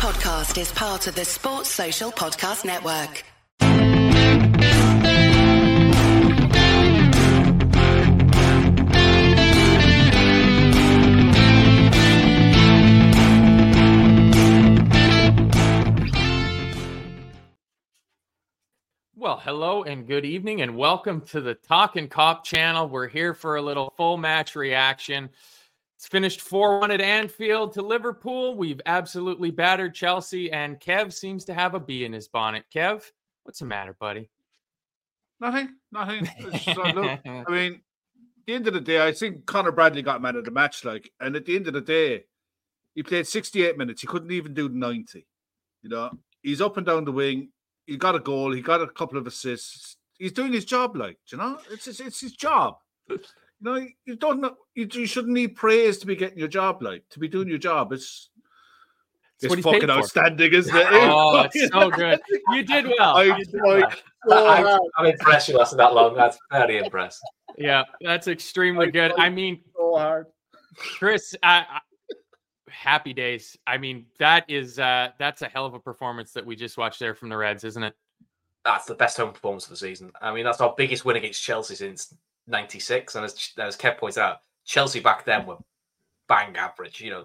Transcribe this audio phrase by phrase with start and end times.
[0.00, 3.22] podcast is part of the Sports Social Podcast Network.
[19.14, 22.88] Well, hello and good evening, and welcome to the Talk and Cop channel.
[22.88, 25.28] We're here for a little full match reaction.
[26.00, 28.54] It's finished 4 1 at Anfield to Liverpool.
[28.54, 32.64] We've absolutely battered Chelsea, and Kev seems to have a bee in his bonnet.
[32.74, 33.04] Kev,
[33.42, 34.30] what's the matter, buddy?
[35.40, 36.26] Nothing, nothing.
[36.26, 40.22] Uh, look, I mean, at the end of the day, I think Connor Bradley got
[40.22, 40.86] man of the match.
[40.86, 42.24] Like, and at the end of the day,
[42.94, 44.00] he played 68 minutes.
[44.00, 45.26] He couldn't even do 90.
[45.82, 47.50] You know, he's up and down the wing.
[47.84, 48.52] He got a goal.
[48.52, 49.98] He got a couple of assists.
[50.16, 50.96] He's doing his job.
[50.96, 52.76] Like, you know, it's it's, it's his job.
[53.60, 54.56] No, you don't know.
[54.74, 56.82] You, you shouldn't need praise to be getting your job.
[56.82, 58.30] Like to be doing your job, it's
[59.40, 60.86] It's it's fucking outstanding, isn't it?
[60.90, 62.20] Oh, it's so good.
[62.52, 63.16] You did well.
[63.16, 63.92] I, You did I,
[64.26, 64.46] well.
[64.48, 66.14] I'm, I'm impressed you lasted that long.
[66.14, 67.20] That's very impressed.
[67.58, 69.12] Yeah, that's extremely good.
[69.18, 70.26] I mean, so hard.
[70.76, 71.80] Chris, I, I,
[72.70, 73.56] happy days.
[73.66, 77.00] I mean, that is uh that's a hell of a performance that we just watched
[77.00, 77.94] there from the Reds, isn't it?
[78.64, 80.12] That's the best home performance of the season.
[80.20, 82.14] I mean, that's our biggest win against Chelsea since
[82.50, 83.14] '96.
[83.14, 85.56] And as, as Kev points out, Chelsea back then were
[86.28, 87.00] bang average.
[87.00, 87.24] You know,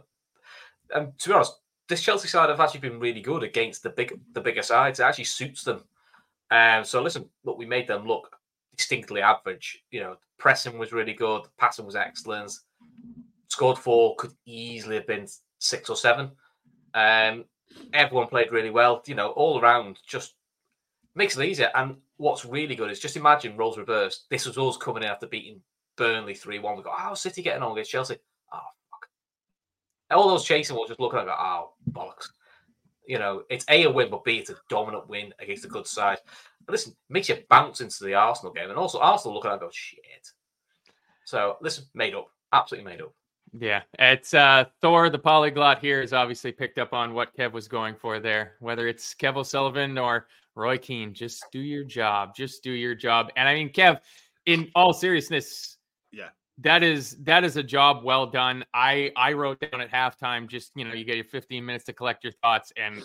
[0.94, 4.20] and to be honest, this Chelsea side have actually been really good against the big,
[4.34, 5.00] the bigger sides.
[5.00, 5.84] It actually suits them.
[6.52, 8.36] Um, so listen, look, we made them look
[8.76, 9.84] distinctly average.
[9.92, 12.52] You know, pressing was really good, passing was excellent.
[13.48, 15.28] Scored four, could easily have been
[15.60, 16.32] six or seven.
[16.94, 17.46] Um,
[17.94, 19.02] everyone played really well.
[19.06, 20.36] You know, all around, just
[21.16, 21.72] makes it easier.
[21.76, 24.26] And what's really good is just imagine roles reversed.
[24.30, 25.62] This was us coming in after beating
[25.98, 26.78] Burnley three one.
[26.78, 28.18] We go, oh, City getting on against Chelsea.
[28.52, 29.08] Oh fuck!
[30.12, 32.30] All those chasing was just looking at, it, oh bollocks.
[33.08, 35.88] You know, it's a a win, but b it's a dominant win against a good
[35.88, 36.18] side.
[36.66, 39.62] But listen, makes you bounce into the Arsenal game, and also Arsenal looking at it
[39.62, 40.32] go shit.
[41.26, 43.14] So listen, made up, absolutely made up.
[43.58, 47.68] Yeah, it's uh Thor the polyglot here has obviously picked up on what Kev was
[47.68, 48.56] going for there.
[48.60, 52.36] Whether it's Kev O'Sullivan or Roy Keane, just do your job.
[52.36, 53.30] Just do your job.
[53.38, 54.00] And I mean, Kev,
[54.46, 55.78] in all seriousness,
[56.12, 56.30] Yeah.
[56.60, 58.66] that is that is a job well done.
[58.74, 61.94] I I wrote down at halftime, just you know, you get your 15 minutes to
[61.94, 63.02] collect your thoughts, and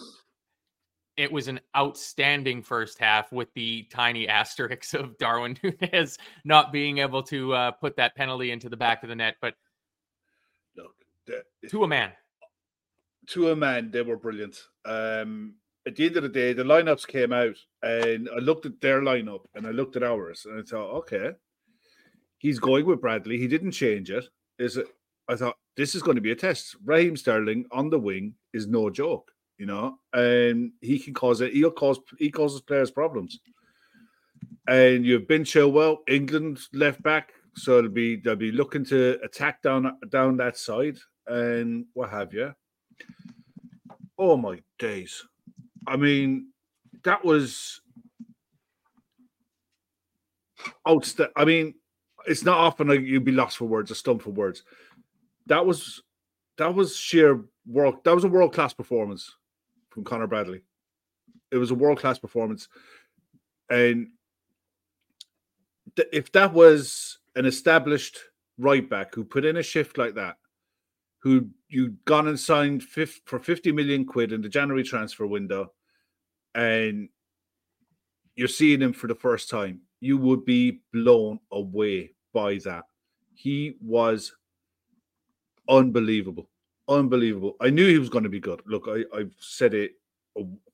[1.16, 6.98] it was an outstanding first half with the tiny asterisks of Darwin Nunez not being
[6.98, 9.54] able to uh, put that penalty into the back of the net, but
[11.68, 12.12] to a man.
[13.28, 14.56] to a man, they were brilliant.
[14.84, 15.54] Um,
[15.86, 19.00] at the end of the day, the lineups came out, and I looked at their
[19.00, 21.32] lineup and I looked at ours, and I thought, okay,
[22.38, 23.38] he's going with Bradley.
[23.38, 24.24] He didn't change it.
[24.58, 24.86] Is it?
[25.28, 26.76] I thought this is going to be a test.
[26.84, 31.52] Raheem Sterling on the wing is no joke, you know, and he can cause it.
[31.52, 33.38] He'll cause he causes players problems.
[34.68, 39.62] And you've Ben Chilwell, England left back, so it'll be they'll be looking to attack
[39.62, 42.54] down down that side and what have you.
[44.18, 45.24] Oh my days!
[45.86, 46.48] I mean,
[47.04, 47.80] that was
[50.88, 51.32] outstanding.
[51.36, 51.74] I mean,
[52.26, 54.62] it's not often like you'd be lost for words or stumped for words.
[55.46, 56.02] That was
[56.58, 58.04] that was sheer world.
[58.04, 59.34] That was a world class performance
[59.90, 60.62] from Connor Bradley.
[61.50, 62.68] It was a world class performance,
[63.68, 64.08] and
[65.96, 68.18] th- if that was an established
[68.58, 70.36] right back who put in a shift like that,
[71.20, 75.72] who you'd gone and signed for 50 million quid in the January transfer window,
[76.54, 77.08] and
[78.34, 82.84] you're seeing him for the first time, you would be blown away by that.
[83.34, 84.34] He was
[85.68, 86.48] unbelievable.
[86.88, 87.56] Unbelievable.
[87.60, 88.62] I knew he was going to be good.
[88.66, 89.92] Look, I, I've said it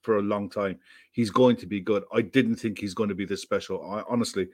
[0.03, 0.79] for a long time.
[1.13, 2.05] He's going to be good.
[2.13, 3.85] I didn't think he's going to be this special.
[3.91, 4.49] I, honestly,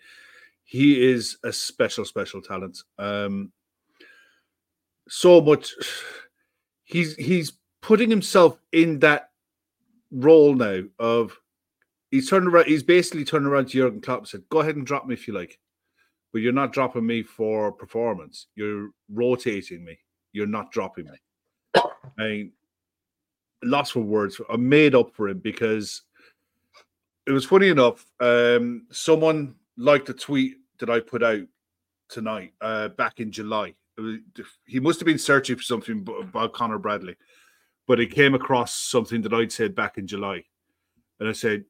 [0.64, 2.82] he is a special, special talent.
[2.98, 3.52] Um,
[5.08, 5.72] so much.
[6.84, 9.30] He's he's putting himself in that
[10.10, 11.38] role now of
[12.10, 12.66] he's turning around.
[12.66, 15.26] He's basically turning around to Jurgen Klopp and said, "Go ahead and drop me if
[15.26, 15.58] you like,
[16.32, 18.46] but you're not dropping me for performance.
[18.54, 19.98] You're rotating me.
[20.32, 21.18] You're not dropping me."
[21.74, 22.52] I mean,
[23.62, 24.40] lost for words.
[24.50, 26.02] I made up for him because
[27.26, 28.04] it was funny enough.
[28.20, 31.42] Um, someone liked a tweet that I put out
[32.08, 33.74] tonight, uh, back in July.
[34.66, 37.16] He must have been searching for something about Connor Bradley,
[37.86, 40.44] but he came across something that I'd said back in July,
[41.20, 41.64] and I said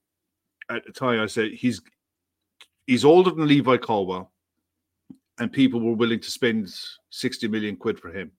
[0.70, 1.82] at the time, I said he's
[2.86, 4.30] he's older than Levi Colwill,
[5.38, 6.72] and people were willing to spend
[7.10, 8.30] sixty million quid for him.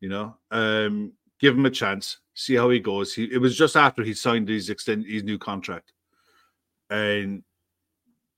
[0.00, 3.12] You know, um, give him a chance, see how he goes.
[3.12, 5.92] He, it was just after he signed his extend his new contract,
[6.88, 7.42] and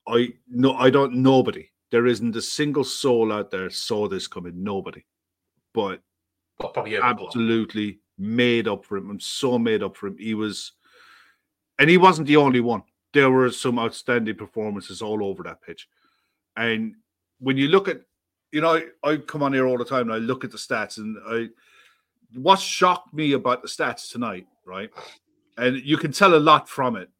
[0.07, 1.15] I no, I don't.
[1.15, 1.69] Nobody.
[1.93, 4.63] There isn't a single soul out there saw this coming.
[4.63, 5.05] Nobody,
[5.75, 6.01] but
[6.59, 6.73] Well,
[7.03, 9.11] absolutely made up for him.
[9.11, 10.17] I'm so made up for him.
[10.17, 10.71] He was,
[11.77, 12.81] and he wasn't the only one.
[13.13, 15.87] There were some outstanding performances all over that pitch,
[16.57, 16.95] and
[17.37, 18.01] when you look at,
[18.51, 20.57] you know, I, I come on here all the time and I look at the
[20.57, 21.49] stats, and I,
[22.39, 24.89] what shocked me about the stats tonight, right,
[25.59, 27.11] and you can tell a lot from it,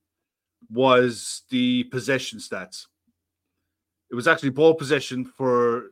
[0.72, 2.88] was the possession stats.
[4.14, 5.86] It was actually ball possession for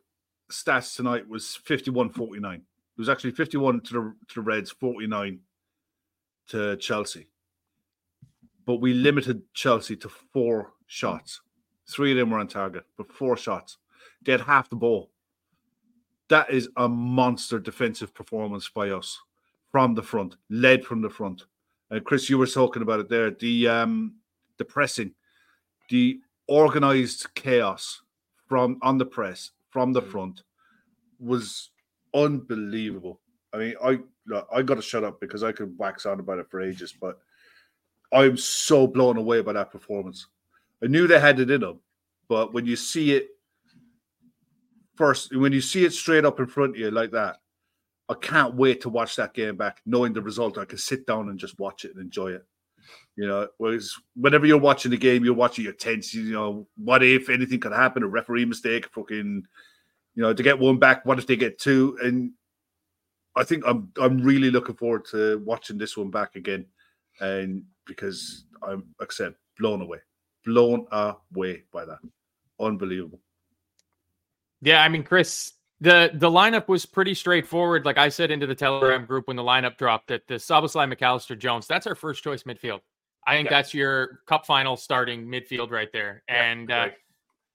[0.52, 2.54] stats tonight was 51-49.
[2.54, 2.62] It
[2.96, 5.40] was actually 51 to the to the Reds, 49
[6.50, 7.30] to Chelsea.
[8.68, 11.42] But we limited Chelsea to four shots.
[11.90, 13.80] Three of them were on target, but four shots.
[14.22, 15.10] They had half the ball.
[16.28, 19.20] That is a monster defensive performance by us
[19.72, 21.46] from the front, led from the front.
[21.90, 23.32] And Chris, you were talking about it there.
[23.32, 24.18] The um
[24.60, 25.16] the pressing,
[25.90, 28.04] the organized chaos
[28.51, 30.12] from on the press from the mm.
[30.12, 30.44] front
[31.21, 31.69] was
[32.13, 33.21] unbelievable.
[33.53, 36.39] I mean, I look, I got to shut up because I could wax on about
[36.39, 37.19] it for ages, but
[38.12, 40.27] I'm so blown away by that performance.
[40.83, 41.80] I knew they had it in them,
[42.27, 43.30] but when you see it
[44.95, 47.38] first, when you see it straight up in front of you like that,
[48.09, 50.57] I can't wait to watch that game back, knowing the result.
[50.57, 52.45] I can sit down and just watch it and enjoy it.
[53.18, 56.13] You know, whereas whenever you're watching the game, you're watching your tense.
[56.13, 58.04] You know, what if anything could happen?
[58.04, 59.44] A referee mistake, fucking,
[60.16, 61.06] you know, to get one back.
[61.06, 61.98] What if they get two?
[62.02, 62.31] And
[63.36, 66.66] I think I'm I'm really looking forward to watching this one back again,
[67.19, 70.00] and because I'm, like I said, blown away,
[70.46, 72.00] blown away by that,
[72.60, 73.19] unbelievable.
[74.62, 77.86] Yeah, I mean, Chris, the the lineup was pretty straightforward.
[77.86, 81.38] Like I said into the Telegram group when the lineup dropped, that the Szoboszlai, McAllister,
[81.38, 82.81] Jones, that's our first choice midfield.
[83.28, 83.58] I think Yeah.
[83.58, 86.24] that's your cup final starting midfield right there.
[86.28, 86.90] Yeah, and uh,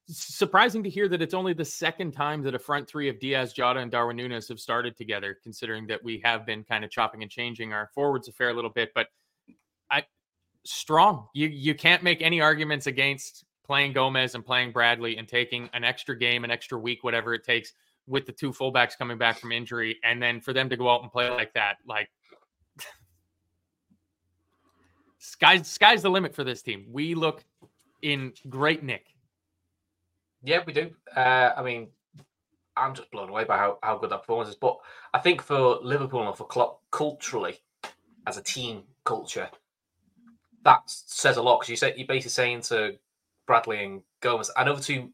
[0.09, 3.53] surprising to hear that it's only the second time that a front three of Diaz,
[3.53, 7.23] Jota, and Darwin Nunez have started together, considering that we have been kind of chopping
[7.23, 8.93] and changing our forwards affair a fair little bit.
[8.95, 9.09] But
[9.91, 10.05] I
[10.65, 11.29] strong.
[11.35, 15.83] You you can't make any arguments against playing Gomez and playing Bradley and taking an
[15.83, 17.73] extra game, an extra week, whatever it takes,
[18.07, 21.03] with the two fullbacks coming back from injury, and then for them to go out
[21.03, 22.09] and play like that, like
[25.27, 26.87] sky's sky's the limit for this team.
[26.91, 27.45] We look
[28.03, 29.07] in great nick.
[30.43, 30.91] Yeah, we do.
[31.15, 31.89] Uh, I mean,
[32.77, 34.55] I'm just blown away by how, how good that performance is.
[34.55, 34.79] But
[35.13, 37.59] I think for Liverpool and for Klopp, culturally,
[38.27, 39.49] as a team culture,
[40.65, 42.97] that says a lot because you say you're basically saying to
[43.47, 45.11] Bradley and Gomez, I know the two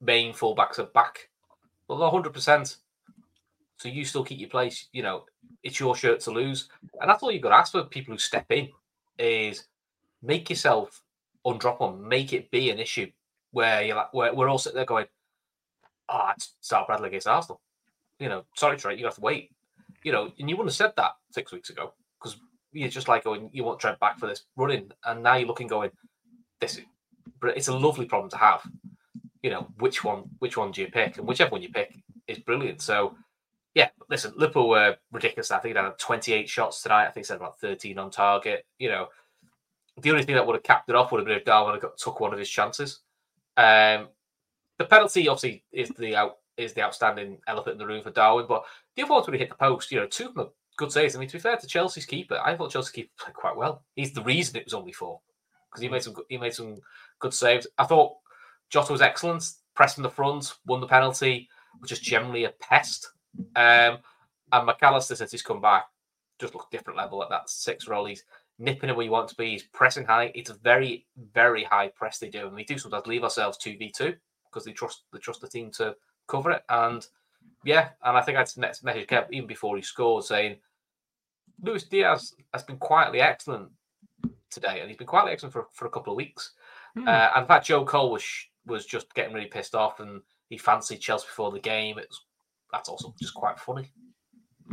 [0.00, 1.28] main fullbacks are back,
[1.88, 2.32] well, they're 100.
[2.32, 2.76] percent
[3.78, 4.88] So you still keep your place.
[4.92, 5.24] You know,
[5.62, 6.68] it's your shirt to lose,
[7.00, 8.68] and that's all you've got to ask for people who step in
[9.18, 9.64] is
[10.22, 11.02] make yourself
[11.46, 13.10] undroppable, make it be an issue
[13.52, 15.06] where you're like, where we're all sitting there going,
[16.08, 17.60] oh, it's start Bradley against Arsenal.
[18.18, 19.50] You know, sorry, Trent, you have to wait.
[20.02, 22.38] You know, and you wouldn't have said that six weeks ago because
[22.72, 25.66] you're just like going, you want Trent back for this running, and now you're looking
[25.66, 25.90] going,
[26.60, 26.84] this is,
[27.40, 28.62] but it's a lovely problem to have.
[29.42, 31.94] You know, which one, which one do you pick, and whichever one you pick
[32.26, 32.82] is brilliant.
[32.82, 33.16] So,
[33.76, 35.50] yeah, listen, Liverpool were ridiculous.
[35.50, 37.08] I think they had 28 shots tonight.
[37.08, 38.64] I think they had about 13 on target.
[38.78, 39.08] You know,
[40.00, 41.82] the only thing that would have capped it off would have been if Darwin had
[41.82, 43.00] got, took one of his chances.
[43.58, 44.08] Um,
[44.78, 48.46] the penalty obviously is the out is the outstanding elephant in the room for Darwin,
[48.48, 48.64] but
[48.94, 51.14] the other ones when he hit the post, you know, two of them good saves.
[51.14, 53.82] I mean, to be fair to Chelsea's keeper, I thought Chelsea's keeper played quite well.
[53.94, 55.20] He's the reason it was only four
[55.70, 56.80] because he made some good- he made some
[57.18, 57.66] good saves.
[57.76, 58.16] I thought
[58.70, 63.10] Jota was excellent, from the front, won the penalty, was just generally a pest.
[63.54, 63.98] Um,
[64.52, 65.86] and McAllister since he's come back,
[66.40, 68.06] just looked different level at that six role.
[68.06, 68.24] He's
[68.58, 69.50] nipping it where you want to be.
[69.50, 70.32] He's pressing high.
[70.34, 73.76] It's a very, very high press they do, and we do sometimes leave ourselves two
[73.76, 74.14] v two
[74.48, 75.94] because they trust they trust the team to
[76.28, 76.62] cover it.
[76.68, 77.06] And
[77.64, 80.56] yeah, and I think I'd next message kept even before he scored saying
[81.62, 83.70] Luis Diaz has been quietly excellent
[84.50, 86.52] today, and he's been quietly excellent for, for a couple of weeks.
[86.94, 87.08] Hmm.
[87.08, 88.24] Uh, and in fact, Joe Cole was
[88.66, 91.98] was just getting really pissed off, and he fancied Chelsea before the game.
[91.98, 92.24] It's
[92.72, 93.90] that's also just quite funny.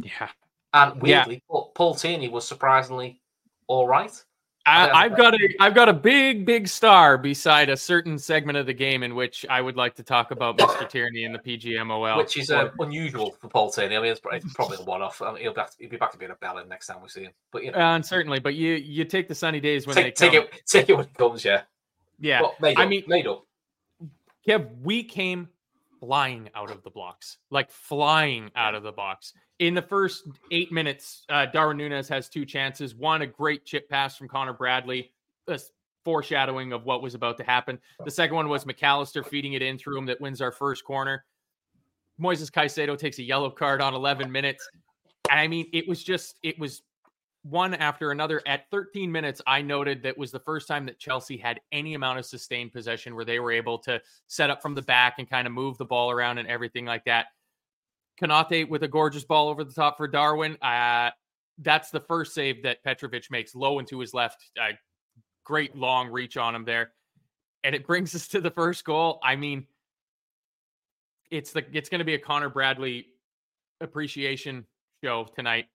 [0.02, 0.30] yeah.
[0.74, 1.20] And Yeah.
[1.20, 3.22] weirdly, Paul, Paul Tierney was surprisingly
[3.68, 4.12] all right.
[4.66, 8.66] I, I've got a I've got a big big star beside a certain segment of
[8.66, 10.88] the game in which I would like to talk about Mr.
[10.90, 12.16] Tierney and the PGMOL.
[12.18, 13.98] which is uh, unusual for Paul Tierney.
[13.98, 14.22] I mean, it's
[14.54, 15.22] probably, a one-off.
[15.22, 17.10] I mean, he'll, be back, he'll be back to being a bellend next time we
[17.10, 17.34] see him.
[17.52, 20.30] But you know, and certainly, but you you take the sunny days when take, they
[20.30, 20.48] take come.
[20.54, 21.44] it, take it when it comes.
[21.44, 21.64] Yeah,
[22.20, 23.46] Yeah, made I mean- made up.
[24.48, 25.50] Kev, we came
[26.04, 29.32] flying out of the blocks, like flying out of the box.
[29.60, 32.94] In the first eight minutes, uh, Darwin Nunez has two chances.
[32.94, 35.14] One, a great chip pass from Connor Bradley,
[35.48, 35.58] a
[36.04, 37.80] foreshadowing of what was about to happen.
[38.04, 41.24] The second one was McAllister feeding it in through him that wins our first corner.
[42.20, 44.68] Moises Caicedo takes a yellow card on 11 minutes.
[45.30, 46.82] I mean, it was just, it was
[47.44, 48.42] one after another.
[48.48, 52.20] At 13 minutes, I noted that was the first time that Chelsea had any amount
[52.20, 55.46] of sustained possession where they were able to set up from the back and kind
[55.46, 57.28] of move the ball around and everything like that.
[58.22, 60.58] Konate with a gorgeous ball over the top for Darwin.
[60.62, 61.10] Uh,
[61.60, 64.50] that's the first save that Petrovic makes low into his left.
[64.60, 64.74] Uh,
[65.44, 66.92] great long reach on him there.
[67.64, 69.20] And it brings us to the first goal.
[69.24, 69.68] I mean,
[71.32, 73.08] it's the it's going to be a Connor Bradley
[73.82, 74.66] appreciation
[75.04, 75.66] show tonight.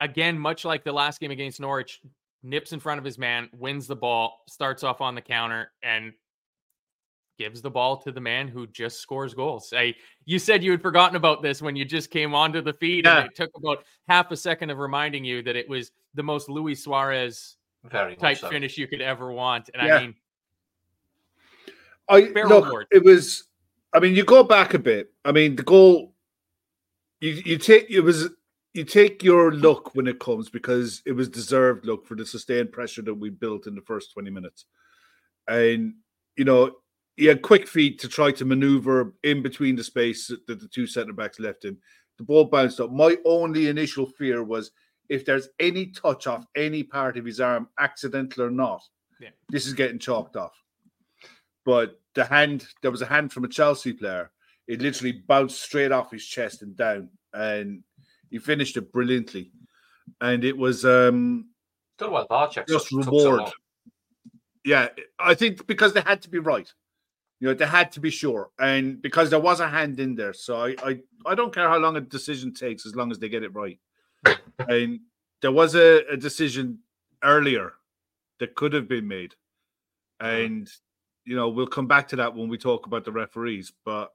[0.00, 2.00] Again, much like the last game against Norwich,
[2.42, 6.12] nips in front of his man, wins the ball, starts off on the counter, and
[7.38, 9.72] gives the ball to the man who just scores goals.
[9.76, 13.04] I, you said you had forgotten about this when you just came onto the feed,
[13.04, 13.18] Yeah.
[13.20, 16.48] and it took about half a second of reminding you that it was the most
[16.48, 18.48] Luis Suarez Very type so.
[18.48, 19.68] finish you could ever want.
[19.74, 19.96] And Yeah.
[19.96, 20.14] I mean,
[22.08, 22.64] I look.
[22.66, 22.86] reward.
[22.90, 23.44] It was.
[23.92, 25.12] I mean, you go back a bit.
[25.24, 26.12] I mean, the goal.
[27.20, 28.28] You you take it was
[28.76, 32.72] you take your luck when it comes because it was deserved luck for the sustained
[32.72, 34.66] pressure that we built in the first twenty minutes,
[35.48, 35.94] and
[36.36, 36.72] you know
[37.16, 40.86] he had quick feet to try to maneuver in between the space that the two
[40.86, 41.78] centre backs left him.
[42.18, 42.92] The ball bounced up.
[42.92, 44.70] My only initial fear was
[45.08, 48.82] if there's any touch off any part of his arm, accidental or not,
[49.20, 49.30] Yeah.
[49.48, 50.52] this is getting chalked off
[51.66, 54.30] but the hand there was a hand from a Chelsea player.
[54.68, 57.82] It literally bounced straight off his chest and down, and
[58.30, 59.52] he finished it brilliantly.
[60.20, 61.48] And it was um
[61.98, 63.52] Don't know why the VAR checks just took so reward.
[64.64, 66.72] Yeah, I think because they had to be right.
[67.38, 70.32] You know, they had to be sure, and because there was a hand in there,
[70.32, 73.28] so I I, I don't care how long a decision takes as long as they
[73.28, 73.78] get it right.
[74.68, 75.00] and
[75.42, 76.78] there was a, a decision
[77.22, 77.74] earlier
[78.40, 79.34] that could have been made,
[80.18, 80.68] and
[81.26, 84.12] you know we'll come back to that when we talk about the referees, but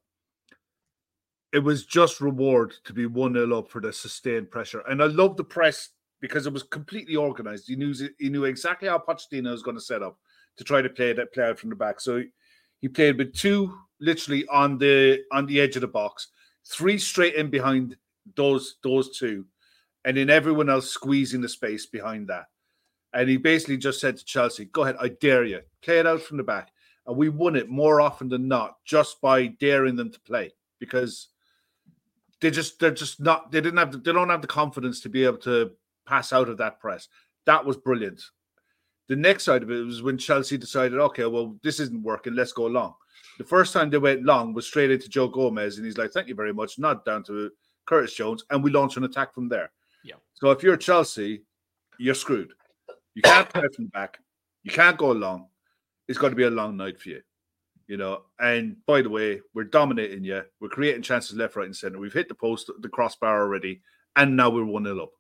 [1.54, 5.08] it was just reward to be one 0 up for the sustained pressure, and I
[5.08, 5.90] love the press
[6.22, 7.68] because it was completely organized.
[7.68, 10.18] He knew he knew exactly how Pochettino was going to set up
[10.58, 12.00] to try to play that play out from the back.
[12.00, 12.24] So
[12.80, 16.28] he played with two literally on the on the edge of the box,
[16.70, 17.98] three straight in behind
[18.36, 19.46] those those two,
[20.06, 22.46] and then everyone else squeezing the space behind that.
[23.14, 26.22] And he basically just said to Chelsea, "Go ahead, I dare you, play it out
[26.22, 26.72] from the back."
[27.08, 31.30] And we won it more often than not just by daring them to play because
[32.42, 35.10] they just they're just not they didn't have the, they don't have the confidence to
[35.10, 35.72] be able to
[36.06, 37.08] pass out of that press.
[37.46, 38.22] That was brilliant.
[39.08, 42.34] The next side of it was when Chelsea decided, okay, well, this isn't working.
[42.34, 42.96] Let's go long.
[43.38, 46.28] The first time they went long was straight into Joe Gomez, and he's like, "Thank
[46.28, 47.52] you very much." Not down to
[47.86, 49.72] Curtis Jones, and we launched an attack from there.
[50.04, 50.16] Yeah.
[50.34, 51.44] So if you're Chelsea,
[51.98, 52.54] you're screwed.
[53.16, 54.20] You can't play from the back.
[54.64, 55.48] You can't go long.
[56.08, 57.22] It's going to be a long night for you,
[57.92, 58.22] you know.
[58.40, 60.44] And by the way, we're dominating you.
[60.62, 62.00] We're creating chances left, right, and center.
[62.00, 63.82] We've hit the post, the crossbar already,
[64.16, 65.12] and now we're one 0 up.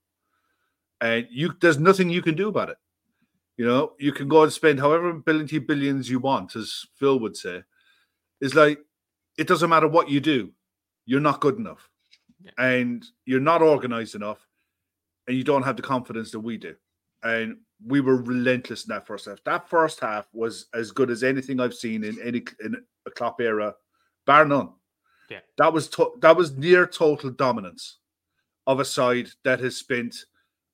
[1.01, 2.77] And you, there's nothing you can do about it.
[3.57, 7.35] You know, you can go and spend however billion billions you want, as Phil would
[7.35, 7.63] say.
[8.39, 8.79] It's like
[9.37, 10.53] it doesn't matter what you do,
[11.05, 11.89] you're not good enough,
[12.41, 12.51] Yeah.
[12.57, 14.47] and you're not organized enough,
[15.27, 16.75] and you don't have the confidence that we do.
[17.21, 19.43] And we were relentless in that first half.
[19.43, 23.41] That first half was as good as anything I've seen in any in a Klopp
[23.41, 23.75] era,
[24.25, 24.73] bar none.
[25.29, 25.39] Yeah.
[25.57, 27.99] that was to- that was near total dominance
[28.67, 30.25] of a side that has spent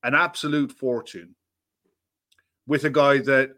[0.02, 1.36] an absolute fortune
[2.66, 3.54] with a guy that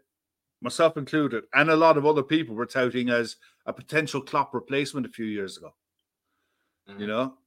[0.61, 5.05] myself included and a lot of other people were touting as a potential Klopp replacement
[5.07, 5.75] a few years ago.
[6.87, 7.07] You Mhm.
[7.07, 7.37] know,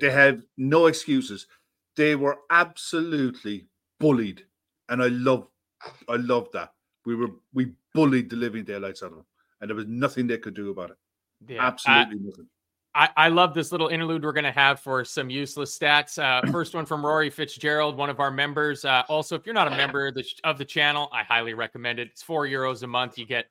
[0.00, 1.46] they have no excuses.
[1.94, 3.68] They were absolutely
[4.00, 4.46] bullied,
[4.88, 5.48] and I love,
[6.08, 6.72] I love that.
[7.06, 9.26] We were we bullied the living daylights out of them,
[9.60, 10.96] and there was nothing they could do about it.
[11.46, 11.66] Yeah.
[11.66, 12.46] Absolutely nothing.
[12.96, 16.18] I, I love this little interlude we're going to have for some useless stats.
[16.18, 18.84] Uh, first one from Rory Fitzgerald, one of our members.
[18.84, 21.98] Uh, also, if you're not a member of the, of the channel, I highly recommend
[21.98, 22.08] it.
[22.08, 23.18] It's four euros a month.
[23.18, 23.46] You get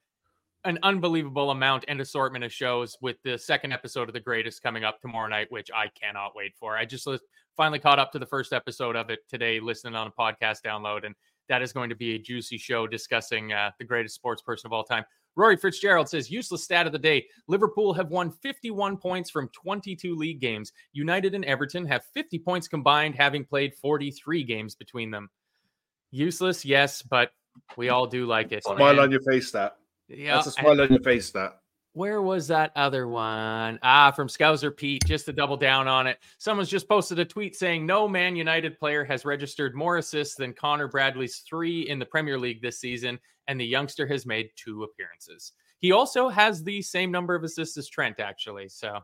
[0.65, 4.83] an unbelievable amount and assortment of shows with the second episode of The Greatest coming
[4.83, 6.77] up tomorrow night, which I cannot wait for.
[6.77, 7.21] I just lis-
[7.57, 11.05] finally caught up to the first episode of it today, listening on a podcast download,
[11.05, 11.15] and
[11.49, 14.73] that is going to be a juicy show discussing uh, the greatest sports person of
[14.73, 15.03] all time.
[15.35, 20.15] Rory Fitzgerald says, useless stat of the day Liverpool have won 51 points from 22
[20.15, 20.71] league games.
[20.93, 25.29] United and Everton have 50 points combined, having played 43 games between them.
[26.11, 27.31] Useless, yes, but
[27.75, 28.63] we all do like it.
[28.63, 29.77] Smile on your face, that.
[30.15, 31.59] Yeah, That's a smile on your face, that.
[31.93, 33.79] where was that other one?
[33.83, 36.17] Ah, from Scouser Pete, just to double down on it.
[36.37, 40.53] Someone's just posted a tweet saying no Man United player has registered more assists than
[40.53, 44.83] Connor Bradley's three in the Premier League this season, and the youngster has made two
[44.83, 45.53] appearances.
[45.79, 48.69] He also has the same number of assists as Trent, actually.
[48.69, 48.99] So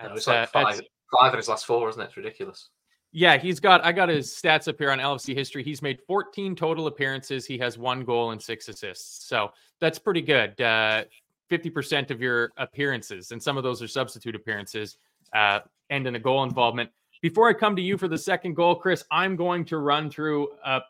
[0.00, 0.80] it's like uh, five,
[1.18, 2.06] five in his last four, isn't it?
[2.06, 2.68] It's ridiculous.
[3.16, 3.84] Yeah, he's got.
[3.84, 5.62] I got his stats up here on LFC history.
[5.62, 7.46] He's made 14 total appearances.
[7.46, 9.28] He has one goal and six assists.
[9.28, 10.60] So that's pretty good.
[10.60, 11.04] Uh,
[11.48, 14.96] 50% of your appearances, and some of those are substitute appearances,
[15.32, 16.90] uh, end in a goal involvement.
[17.22, 20.48] Before I come to you for the second goal, Chris, I'm going to run through
[20.64, 20.80] a,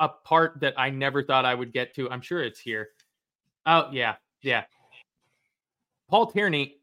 [0.00, 2.10] a part that I never thought I would get to.
[2.10, 2.88] I'm sure it's here.
[3.64, 4.16] Oh, yeah.
[4.42, 4.64] Yeah.
[6.10, 6.78] Paul Tierney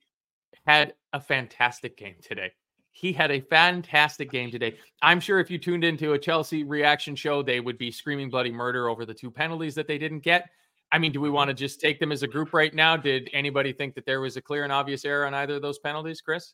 [0.65, 2.53] had a fantastic game today.
[2.91, 4.77] He had a fantastic game today.
[5.01, 8.51] I'm sure if you tuned into a Chelsea reaction show, they would be screaming bloody
[8.51, 10.49] murder over the two penalties that they didn't get.
[10.91, 12.97] I mean, do we want to just take them as a group right now?
[12.97, 15.79] Did anybody think that there was a clear and obvious error on either of those
[15.79, 16.53] penalties, Chris?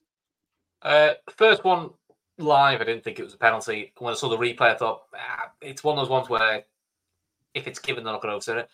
[0.84, 1.89] Uh, first one
[2.38, 3.94] live, I didn't think it was a penalty.
[3.98, 6.63] When I saw the replay, I thought ah, it's one of those ones where
[7.56, 8.70] if it's given, they're not going to overturn it.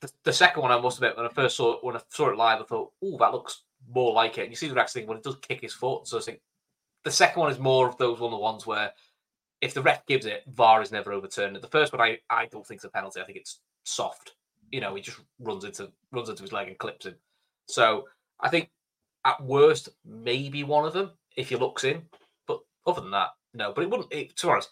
[0.00, 2.30] The, the, second one, I must admit, when I first saw it, when I saw
[2.30, 4.92] it live, I thought, "Oh, that looks more like it." And you see the next
[4.92, 6.06] thing when it does kick his foot.
[6.06, 6.40] So I think
[7.04, 8.92] the second one is more of those one of the ones where
[9.60, 11.56] if the ref gives it, VAR is never overturned.
[11.56, 13.20] The first one, I, I don't think it's a penalty.
[13.20, 14.32] I think it's soft
[14.74, 17.14] you know, he just runs into runs into his leg and clips him.
[17.68, 18.06] So
[18.40, 18.70] I think
[19.24, 22.02] at worst, maybe one of them if he looks in.
[22.48, 23.72] But other than that, no.
[23.72, 24.12] But it wouldn't.
[24.12, 24.70] It, to be honest,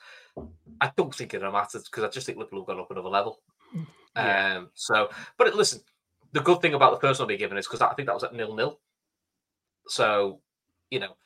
[0.80, 3.40] I don't think it matters because I just think Liverpool have gone up another level.
[4.16, 4.56] Yeah.
[4.56, 4.70] Um.
[4.74, 5.08] So,
[5.38, 5.80] but it, listen,
[6.32, 8.24] the good thing about the first one being given is because I think that was
[8.24, 8.80] at nil nil.
[9.86, 10.40] So,
[10.90, 11.16] you know,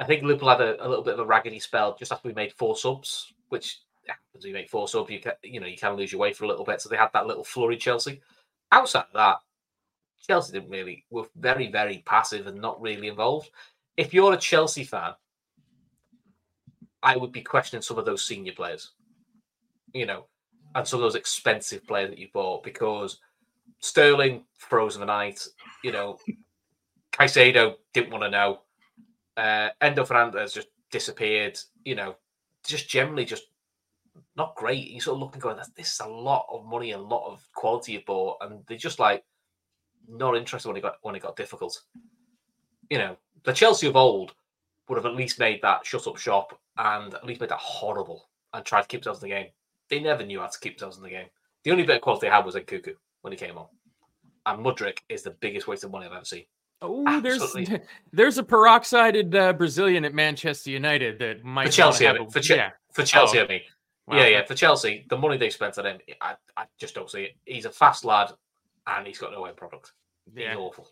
[0.00, 2.34] I think Liverpool had a, a, little bit of a raggedy spell just after we
[2.34, 4.44] made four subs, which happens.
[4.44, 6.48] You make four subs, you can, you know you can lose your way for a
[6.48, 6.80] little bit.
[6.80, 7.76] So they had that little flurry.
[7.76, 8.20] Chelsea.
[8.72, 9.36] Outside of that,
[10.26, 13.50] Chelsea didn't really were very very passive and not really involved.
[13.96, 15.12] If you're a Chelsea fan,
[17.02, 18.92] I would be questioning some of those senior players,
[19.92, 20.26] you know,
[20.74, 23.18] and some of those expensive players that you bought because
[23.80, 25.46] Sterling froze in the night.
[25.84, 26.18] You know,
[27.12, 28.60] Caicedo didn't want to know.
[29.36, 31.58] Uh, Enzo Fernandez just disappeared.
[31.84, 32.16] You know,
[32.66, 33.44] just generally just
[34.36, 34.88] not great.
[34.88, 37.46] You sort of looking going, this is a lot of money and a lot of
[37.54, 39.24] quality you bought, and they're just like
[40.08, 41.80] not interested when it got when it got difficult.
[42.88, 44.34] You know, the Chelsea of old
[44.88, 48.28] would have at least made that shut up shop and at least made that horrible
[48.52, 49.46] and tried to keep themselves in the game.
[49.88, 51.26] They never knew how to keep themselves in the game.
[51.62, 53.66] The only bit of quality they had was in Nkunku when he came on.
[54.46, 56.44] And Mudryk is the biggest waste of money I've ever seen.
[56.82, 57.42] Oh, there's
[58.12, 62.04] there's a peroxided uh, Brazilian at Manchester United that might for Chelsea.
[62.06, 62.70] Have a, for, Ch- yeah.
[62.92, 63.44] for Chelsea, oh.
[63.44, 63.60] I mean,
[64.10, 64.16] Wow.
[64.16, 64.44] Yeah, yeah.
[64.44, 67.36] For Chelsea, the money they spent on him, I, I just don't see it.
[67.44, 68.32] He's a fast lad,
[68.88, 69.92] and he's got no end product.
[70.34, 70.56] He's yeah.
[70.56, 70.88] awful.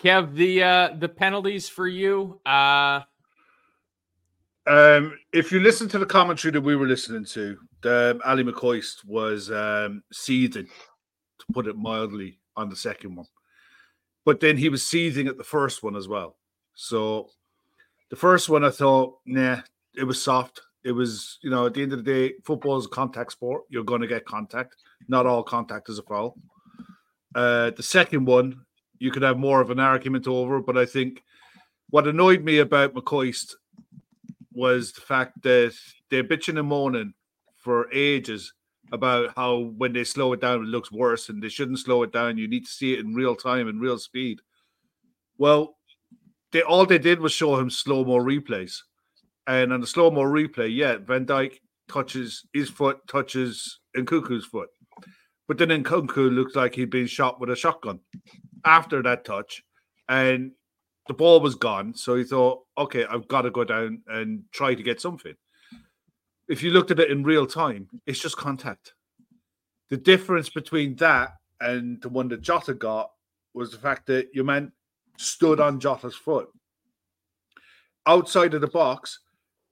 [0.00, 2.40] Kev, the uh, the penalties for you.
[2.46, 3.00] Uh...
[4.64, 8.42] Um, if you listen to the commentary that we were listening to, the, um, Ally
[8.42, 13.26] McCoist was um, seething, to put it mildly, on the second one.
[14.24, 16.36] But then he was seething at the first one as well.
[16.74, 17.30] So
[18.10, 19.60] the first one, I thought, nah,
[19.94, 20.60] it was soft.
[20.84, 23.62] It was, you know, at the end of the day, football is a contact sport.
[23.68, 24.76] You're going to get contact.
[25.08, 26.36] Not all contact is a foul.
[27.34, 28.64] Uh, the second one,
[28.98, 31.22] you could have more of an argument over, but I think
[31.90, 33.54] what annoyed me about McCoist
[34.52, 35.74] was the fact that
[36.08, 37.14] they're bitching and moaning
[37.56, 38.52] for ages
[38.92, 42.12] about how when they slow it down, it looks worse and they shouldn't slow it
[42.12, 42.38] down.
[42.38, 44.40] You need to see it in real time and real speed.
[45.38, 45.76] Well,
[46.52, 48.76] they all they did was show him slow mo replays.
[49.46, 51.54] And on the slow mo replay, yeah, Van Dijk
[51.88, 54.68] touches his foot, touches Nkunku's foot.
[55.48, 58.00] But then Nkunku looks like he'd been shot with a shotgun
[58.64, 59.62] after that touch.
[60.08, 60.52] And
[61.08, 61.94] the ball was gone.
[61.94, 65.34] So he thought, okay, I've got to go down and try to get something.
[66.52, 68.92] If you looked at it in real time, it's just contact.
[69.88, 71.30] The difference between that
[71.62, 73.10] and the one that Jota got
[73.54, 74.70] was the fact that your man
[75.16, 76.50] stood on Jota's foot.
[78.04, 79.20] Outside of the box,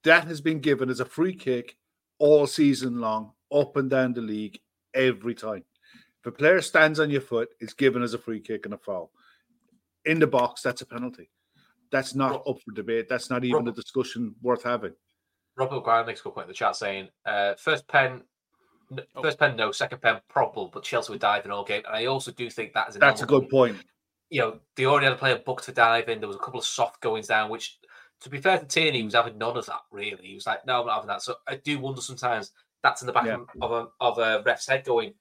[0.04, 1.76] that has been given as a free kick
[2.18, 4.58] all season long, up and down the league,
[4.94, 5.64] every time.
[6.20, 8.78] If a player stands on your foot, it's given as a free kick and a
[8.78, 9.12] foul.
[10.06, 11.28] In the box, that's a penalty.
[11.92, 13.06] That's not up for debate.
[13.06, 14.94] That's not even Rob, a discussion worth having.
[15.60, 18.22] Robert O'Brien makes a good point in the chat saying, uh, first pen,
[18.96, 19.22] oh.
[19.22, 21.82] first pen, no, second pen, probable, but Chelsea would dive in all game.
[21.86, 23.76] And I also do think that is a That's a good point.
[24.30, 26.20] You know, they already had a player booked to dive in.
[26.20, 27.78] There was a couple of soft goings down, which
[28.20, 29.80] to be fair to Tierney, he was having none of that.
[29.90, 33.02] Really, he was like, "No, I'm not having that." So I do wonder sometimes that's
[33.02, 33.38] in the back yeah.
[33.60, 35.14] of a of a ref's head, going,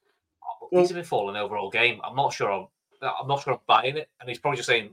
[0.44, 2.52] oh, "These have been falling over all game." I'm not sure.
[2.52, 2.68] I'm
[3.02, 4.92] I'm not sure I'm buying it, and he's probably just saying,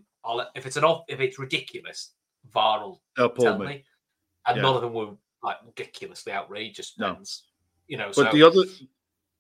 [0.54, 2.12] if it's an off, if it's ridiculous,
[2.50, 3.02] VAR will
[3.38, 3.66] tell me.
[3.66, 3.84] me.
[4.46, 4.62] And Yeah.
[4.62, 5.10] none of them were
[5.42, 6.94] like ridiculously outrageous.
[6.98, 7.14] No.
[7.14, 7.44] pens.
[7.86, 8.62] You know, But so the other,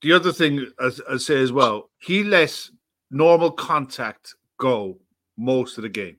[0.02, 2.70] the other thing as I say as well, he lets
[3.10, 4.98] normal contact go
[5.36, 6.18] most of the game.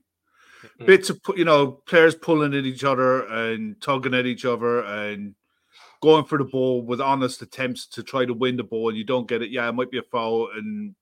[0.80, 0.86] Mm.
[0.86, 5.34] Bits of you know players pulling at each other and tugging at each other and
[6.00, 9.04] going for the ball with honest attempts to try to win the ball and you
[9.04, 9.50] don't get it.
[9.50, 10.94] Yeah, it might be a foul and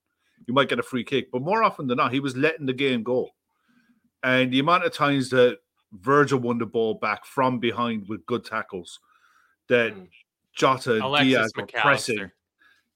[0.47, 2.73] you might get a free kick, but more often than not, he was letting the
[2.73, 3.31] game go.
[4.23, 5.59] And the amount of times that
[5.93, 9.01] Virgil won the ball back from behind with good tackles,
[9.69, 10.09] that Mm.
[10.53, 12.31] Jota and Alexis Diaz were pressing.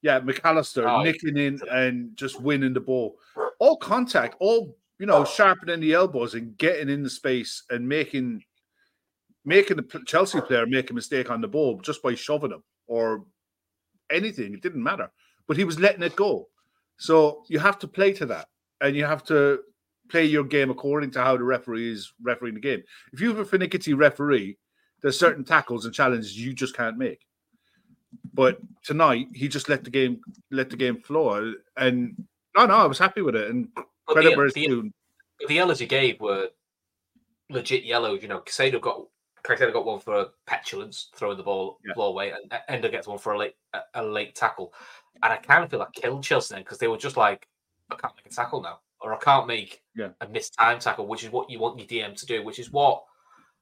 [0.03, 3.19] Yeah, McAllister Oh, nicking in and just winning the ball.
[3.59, 8.45] All contact, all you know, sharpening the elbows and getting in the space and making
[9.45, 13.25] making the Chelsea player make a mistake on the ball just by shoving him or
[14.11, 14.53] anything.
[14.53, 15.11] It didn't matter,
[15.47, 16.49] but he was letting it go.
[16.99, 18.49] So you have to play to that,
[18.83, 19.61] and you have to
[20.11, 22.83] play your game according to how the referee is refereeing the game.
[23.13, 24.59] If you have a finicky referee,
[25.01, 27.27] there's certain tackles and challenges you just can't make.
[28.35, 30.21] But tonight he just let the game
[30.51, 33.51] let the game flow, and no, no, I was happy with it.
[33.51, 33.69] And
[34.07, 34.91] credit the, where it's due.
[35.47, 36.49] the yellows he gave were
[37.49, 38.23] legit yellows.
[38.23, 39.07] You know, Caicedo got
[39.45, 42.03] Caicedo got one for petulance, throwing the ball Yeah.
[42.03, 44.75] away, and Ender gets one for a late a, a late tackle.
[45.23, 47.47] And I kind of feel like killed Chelsea because they were just like,
[47.91, 50.11] I can't make a tackle now, or I can't make Yeah.
[50.21, 52.71] a missed time tackle, which is what you want your DM to do, which is
[52.71, 53.03] what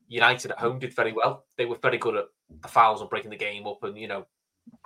[0.09, 1.45] United at home did very well.
[1.57, 2.27] They were very good at
[2.63, 4.27] the fouls and breaking the game up, and you know,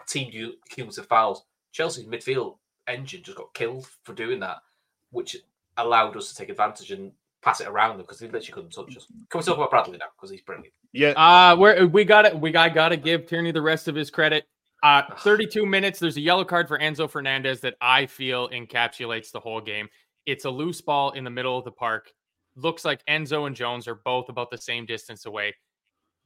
[0.08, 1.44] team u- cumulative fouls.
[1.72, 4.58] Chelsea's midfield engine just got killed for doing that,
[5.10, 5.36] which
[5.76, 8.96] allowed us to take advantage and pass it around them because they literally couldn't touch
[8.96, 9.06] us.
[9.30, 10.72] Can we talk about Bradley now because he's brilliant?
[10.92, 12.38] Yeah, Uh where we got it.
[12.38, 14.44] We got got to give Tierney the rest of his credit.
[14.82, 16.00] Uh, 32 minutes.
[16.00, 19.88] There's a yellow card for Enzo Fernandez that I feel encapsulates the whole game.
[20.26, 22.12] It's a loose ball in the middle of the park.
[22.56, 25.54] Looks like Enzo and Jones are both about the same distance away.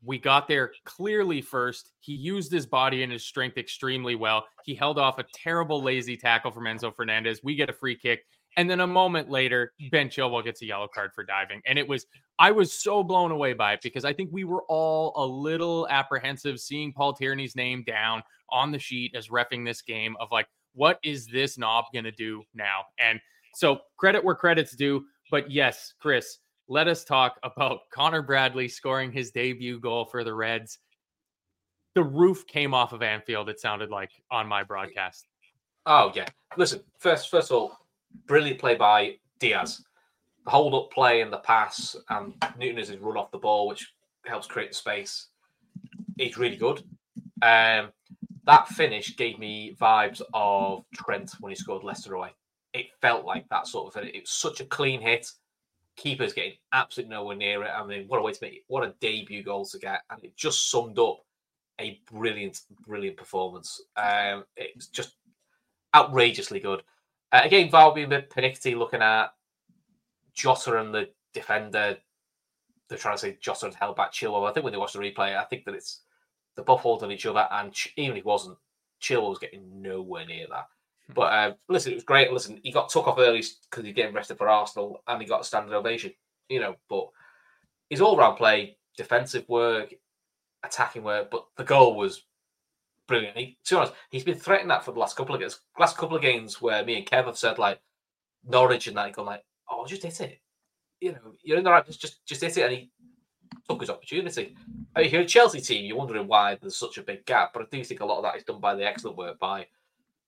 [0.05, 1.93] We got there clearly first.
[2.01, 4.45] He used his body and his strength extremely well.
[4.65, 7.41] He held off a terrible lazy tackle from Enzo Fernandez.
[7.43, 8.25] We get a free kick.
[8.59, 11.61] And then a moment later, Ben Chilwell gets a yellow card for diving.
[11.67, 12.07] And it was
[12.39, 15.87] I was so blown away by it because I think we were all a little
[15.89, 20.47] apprehensive seeing Paul Tierney's name down on the sheet as refing this game of like,
[20.75, 22.83] what is this knob going to do now?
[22.99, 23.19] And
[23.57, 25.07] so credit where credit's due.
[25.31, 26.39] But yes, Chris,
[26.69, 30.79] let us talk about Connor Bradley scoring his debut goal for the Reds.
[31.95, 35.27] The roof came off of Anfield, it sounded like on my broadcast.
[35.87, 36.27] Oh yeah.
[36.59, 37.79] Listen, first first of all,
[38.27, 39.83] brilliant play by Diaz.
[40.45, 43.67] The hold up play and the pass, and Newton is his run off the ball,
[43.69, 43.95] which
[44.27, 45.29] helps create the space.
[46.19, 46.83] He's really good.
[47.41, 47.91] Um,
[48.45, 52.33] that finish gave me vibes of Trent when he scored Leicester away.
[52.77, 54.11] It felt like that sort of thing.
[54.15, 55.31] It was such a clean hit.
[55.97, 57.71] Keeper's getting absolutely nowhere near it.
[57.71, 58.65] I mean, what a way to make it.
[58.69, 60.01] What a debut goal to get.
[60.11, 61.21] And it just summed up
[61.81, 63.81] a brilliant, brilliant performance.
[63.97, 65.17] Um, it was just
[65.95, 66.83] outrageously good.
[67.33, 69.33] Uh, again, VAR being a bit panicky looking at
[70.35, 71.97] Jota and the defender.
[72.89, 74.49] They're trying to say Jota had held back Chilwell.
[74.49, 76.03] I think when they watch the replay, I think that it's
[76.55, 78.59] the both holding each other, and even if he wasn't,
[79.01, 80.69] Chilwell was getting nowhere near that.
[81.15, 82.33] But uh, listen, it was great.
[82.33, 85.43] Listen, he got took off early because he's getting rested for Arsenal, and he got
[85.43, 86.13] a standard ovation.
[86.49, 87.09] You know, but
[87.91, 89.95] his all-round play, defensive work,
[90.65, 92.25] attacking work, but the goal was
[93.07, 93.37] brilliant.
[93.37, 95.61] He, to be honest, he's been threatening that for the last couple of games.
[95.79, 97.81] Last couple of games where me and Kev have said like
[98.45, 100.41] Norwich and that, gone like, "Oh, just hit it."
[101.01, 101.87] You know, you're in the right.
[101.87, 102.91] Just, just, hit it, and he
[103.69, 104.57] took his opportunity.
[104.95, 107.63] I mean, you're a Chelsea team, you're wondering why there's such a big gap, but
[107.63, 109.67] I do think a lot of that is done by the excellent work by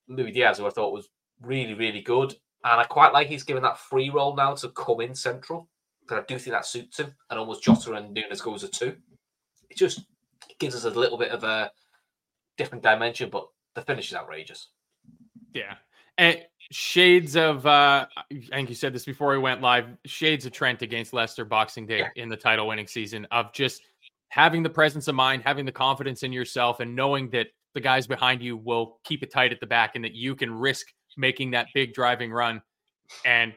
[0.09, 1.09] Luis Diaz, who I thought was
[1.43, 2.35] really, really good.
[2.65, 5.69] And I quite like he's given that free role now to come in central.
[6.01, 7.15] Because I do think that suits him.
[7.31, 8.97] And almost Jota and Nunez goes a two.
[9.71, 10.07] It just
[10.59, 11.71] gives us a little bit of a
[12.57, 14.69] different dimension, but the finish is outrageous.
[15.55, 15.75] Yeah.
[16.17, 16.39] And
[16.71, 20.83] shades of uh I think you said this before we went live, shades of Trent
[20.83, 22.09] against Leicester Boxing Day Yeah.
[22.17, 23.83] in the title winning season of just
[24.31, 28.07] having the presence of mind, having the confidence in yourself and knowing that the guys
[28.07, 31.51] behind you will keep it tight at the back and that you can risk making
[31.53, 32.61] that big driving run
[33.25, 33.53] and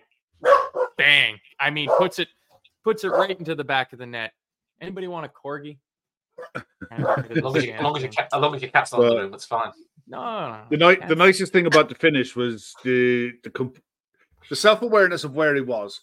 [0.97, 1.38] bang.
[1.60, 2.28] I mean puts it
[2.84, 4.32] puts it right into the back of the net.
[4.80, 5.78] Anybody want a corgi?
[6.91, 7.00] As
[7.38, 9.10] long as, you, as, long as, your, cat, as long as your cat's not in
[9.10, 9.71] the room, it's fine.
[10.08, 10.63] No, no, no.
[10.71, 13.82] The ni- the nicest thing about the finish was the the comp-
[14.50, 16.02] the self awareness of where he was,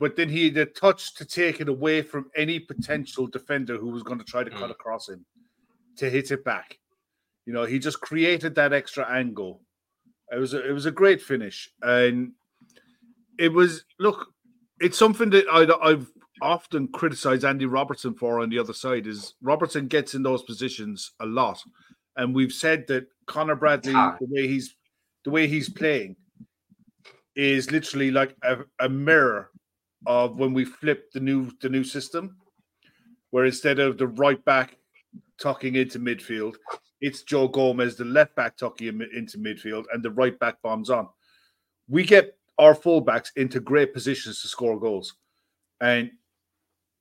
[0.00, 3.90] but then he had the touch to take it away from any potential defender who
[3.90, 4.72] was going to try to cut Mm.
[4.72, 5.24] across him
[5.98, 6.78] to hit it back.
[7.46, 9.60] You know, he just created that extra angle.
[10.32, 12.32] It was a, it was a great finish, and
[13.38, 14.28] it was look.
[14.80, 16.10] It's something that I, I've
[16.42, 19.06] often criticized Andy Robertson for on the other side.
[19.06, 21.62] Is Robertson gets in those positions a lot,
[22.16, 24.16] and we've said that Connor Bradley, Ah.
[24.18, 24.74] the way he's
[25.24, 26.16] the way he's playing,
[27.36, 29.50] is literally like a, a mirror
[30.06, 32.36] of when we flipped the new the new system,
[33.30, 34.76] where instead of the right back
[35.38, 36.54] tucking into midfield,
[37.04, 40.88] it's Joe Gomez, the left back tucking in- into midfield, and the right back bombs
[40.88, 41.08] on.
[41.88, 45.14] We get our fullbacks into great positions to score goals,
[45.80, 46.10] and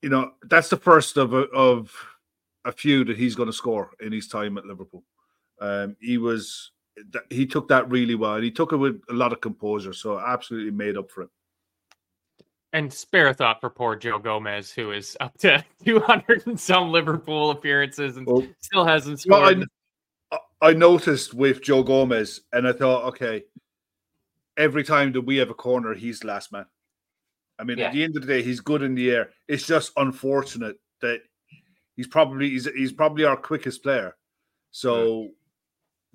[0.02, 1.92] you know that's the first of a, of
[2.66, 5.04] a few that he's going to score in his time at Liverpool.
[5.62, 6.72] Um, he was
[7.30, 9.94] he took that really well, and he took it with a lot of composure.
[9.94, 11.30] So absolutely made up for it.
[12.74, 16.92] And spare a thought for poor Joe Gomez, who is up to 200 and some
[16.92, 19.64] Liverpool appearances and Well, still hasn't Well, scored.
[19.64, 19.66] I,
[20.62, 23.44] I noticed with Joe Gomez, and I thought, okay,
[24.58, 26.66] every time that we have a corner, he's the last man.
[27.60, 27.88] I mean, Yeah.
[27.88, 29.30] at the end of the day, he's good in the air.
[29.48, 31.20] It's just unfortunate that
[31.96, 34.16] he's probably he's, he's probably our quickest player.
[34.72, 35.30] So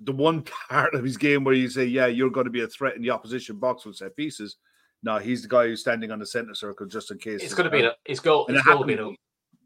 [0.01, 2.67] the one part of his game where you say, yeah, you're going to be a
[2.67, 4.57] threat in the opposition box with set pieces.
[5.01, 7.41] No, he's the guy who's standing on the center circle just in case.
[7.41, 8.47] It's going to be an, his goal.
[8.47, 9.17] And His it goal will be an, happened- open-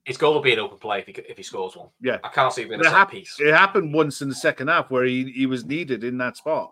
[0.05, 1.89] his goal will be an open play if he, if he scores one.
[2.01, 2.17] Yeah.
[2.23, 3.37] I can't see it being a It, hap- piece.
[3.39, 6.71] it happened once in the second half where he, he was needed in that spot.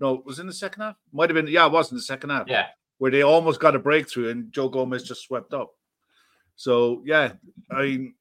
[0.00, 0.96] No, it was in the second half.
[1.12, 1.46] Might have been.
[1.52, 2.48] Yeah, it was in the second half.
[2.48, 2.66] Yeah,
[2.98, 5.70] where they almost got a breakthrough and Joe Gomez just swept up.
[6.56, 7.32] So yeah,
[7.70, 7.82] I.
[7.82, 8.14] mean,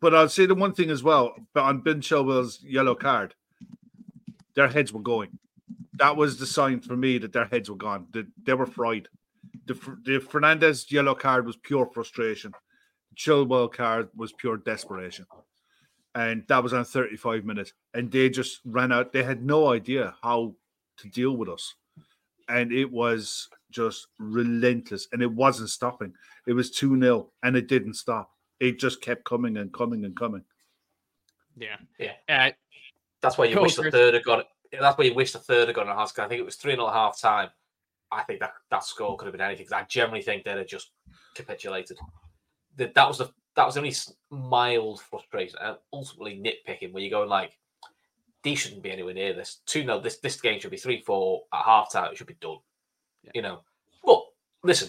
[0.00, 1.34] But I'll say the one thing as well.
[1.54, 3.34] But on Ben Chilwell's yellow card,
[4.54, 5.38] their heads were going.
[5.98, 8.06] That was the sign for me that their heads were gone.
[8.12, 9.06] That they were fried.
[9.66, 9.74] The,
[10.04, 12.52] the Fernandez yellow card was pure frustration.
[13.16, 15.26] Chilwell card was pure desperation.
[16.14, 17.72] And that was on 35 minutes.
[17.94, 19.12] And they just ran out.
[19.12, 20.54] They had no idea how
[20.98, 21.74] to deal with us.
[22.48, 25.08] And it was just relentless.
[25.12, 26.12] And it wasn't stopping.
[26.46, 28.30] It was 2 0 and it didn't stop.
[28.60, 30.44] It just kept coming and coming and coming.
[31.56, 31.76] yeah.
[31.98, 32.12] Yeah.
[32.28, 32.50] Uh,
[33.22, 34.46] that's why you wish the third had got.
[34.72, 36.18] That's why you wish the third had gone a half.
[36.18, 37.50] I think it was three and a half time.
[38.10, 39.66] I think that that score could have been anything.
[39.66, 40.90] 'cause I generally think they'd have just
[41.34, 41.98] capitulated.
[42.76, 43.94] That that was the that was the only
[44.30, 47.58] mild frustration and ultimately nitpicking where you're going like,
[48.42, 49.60] these shouldn't be anywhere near this.
[49.66, 52.10] Two 0 This this game should be three four at half time.
[52.12, 52.58] It should be done.
[53.22, 53.30] Yeah.
[53.34, 53.60] You know.
[54.04, 54.22] But
[54.64, 54.88] listen,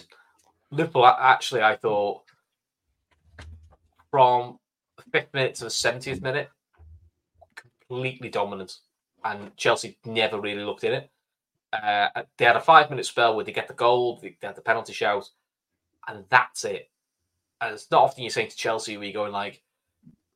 [0.70, 2.22] Liverpool actually I thought
[4.10, 4.58] from
[4.96, 6.50] the fifth minute to the seventieth minute,
[7.54, 8.78] completely dominant,
[9.24, 11.10] and Chelsea never really looked in it.
[11.72, 14.56] Uh, they had a five minute spell where they get the goal, they they had
[14.56, 15.28] the penalty shout,
[16.08, 16.90] and that's it.
[17.60, 19.62] And it's not often you're saying to Chelsea you're going like,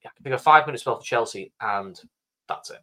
[0.05, 2.01] yeah, I think a five minute spell for Chelsea, and
[2.49, 2.81] that's it.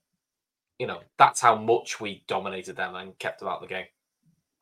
[0.80, 3.86] You know, that's how much we dominated them and kept them out of the game.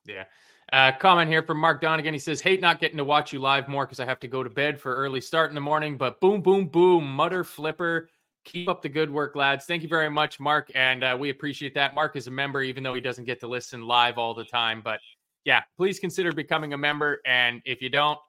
[0.05, 0.25] Yeah.
[0.71, 2.13] Uh, comment here from Mark Donegan.
[2.13, 4.43] He says, Hate not getting to watch you live more because I have to go
[4.43, 5.97] to bed for early start in the morning.
[5.97, 8.09] But boom, boom, boom, mutter flipper.
[8.45, 9.65] Keep up the good work, lads.
[9.65, 10.71] Thank you very much, Mark.
[10.75, 11.95] And uh, we appreciate that.
[11.95, 14.81] Mark is a member, even though he doesn't get to listen live all the time.
[14.83, 14.99] But
[15.45, 17.21] yeah, please consider becoming a member.
[17.25, 18.19] And if you don't,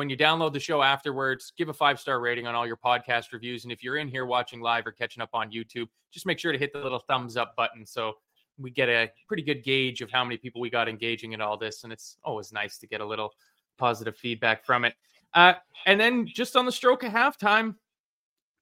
[0.00, 3.34] when you download the show afterwards, give a five star rating on all your podcast
[3.34, 3.64] reviews.
[3.64, 6.52] And if you're in here watching live or catching up on YouTube, just make sure
[6.52, 8.14] to hit the little thumbs up button so
[8.56, 11.58] we get a pretty good gauge of how many people we got engaging in all
[11.58, 11.84] this.
[11.84, 13.34] And it's always nice to get a little
[13.76, 14.94] positive feedback from it.
[15.34, 15.52] Uh,
[15.84, 17.74] and then just on the stroke of halftime,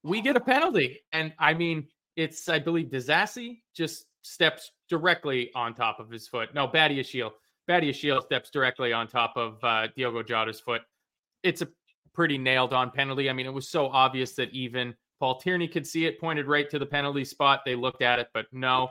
[0.02, 1.02] we get a penalty.
[1.12, 6.52] And I mean, it's, I believe, Disasi just steps directly on top of his foot.
[6.52, 7.30] No, Badiashile.
[7.68, 10.82] Badia Shield steps directly on top of uh, Diogo Jota's foot.
[11.42, 11.68] It's a
[12.12, 13.30] pretty nailed on penalty.
[13.30, 16.68] I mean, it was so obvious that even Paul Tierney could see it, pointed right
[16.70, 17.62] to the penalty spot.
[17.64, 18.90] They looked at it, but no.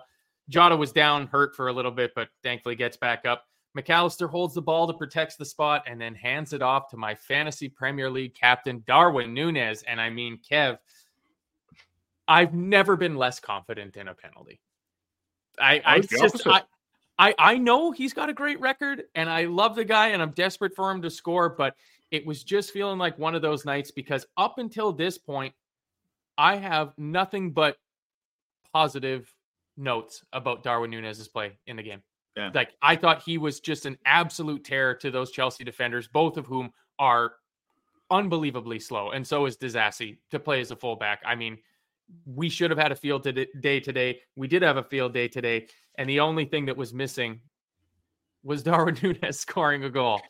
[0.49, 3.45] Jota was down, hurt for a little bit, but thankfully gets back up.
[3.77, 7.13] McAllister holds the ball to protect the spot and then hands it off to my
[7.13, 9.83] fantasy Premier League captain, Darwin Nunez.
[9.83, 10.77] And I mean, Kev,
[12.27, 14.59] I've never been less confident in a penalty.
[15.59, 16.47] I, I just.
[16.47, 16.63] I,
[17.19, 20.31] I, I know he's got a great record and I love the guy and I'm
[20.31, 21.75] desperate for him to score, but
[22.11, 25.53] it was just feeling like one of those nights because up until this point,
[26.37, 27.77] I have nothing but
[28.73, 29.33] positive
[29.75, 32.01] notes about Darwin Nunez's play in the game.
[32.35, 32.51] Yeah.
[32.53, 36.45] Like I thought he was just an absolute terror to those Chelsea defenders, both of
[36.45, 37.33] whom are
[38.11, 39.11] unbelievably slow.
[39.11, 41.21] And so is Disasi to play as a fullback.
[41.25, 41.57] I mean,
[42.25, 43.27] we should have had a field
[43.61, 44.19] day today.
[44.35, 45.67] We did have a field day today.
[45.97, 47.41] And the only thing that was missing
[48.43, 50.21] was Darwin Nunez scoring a goal.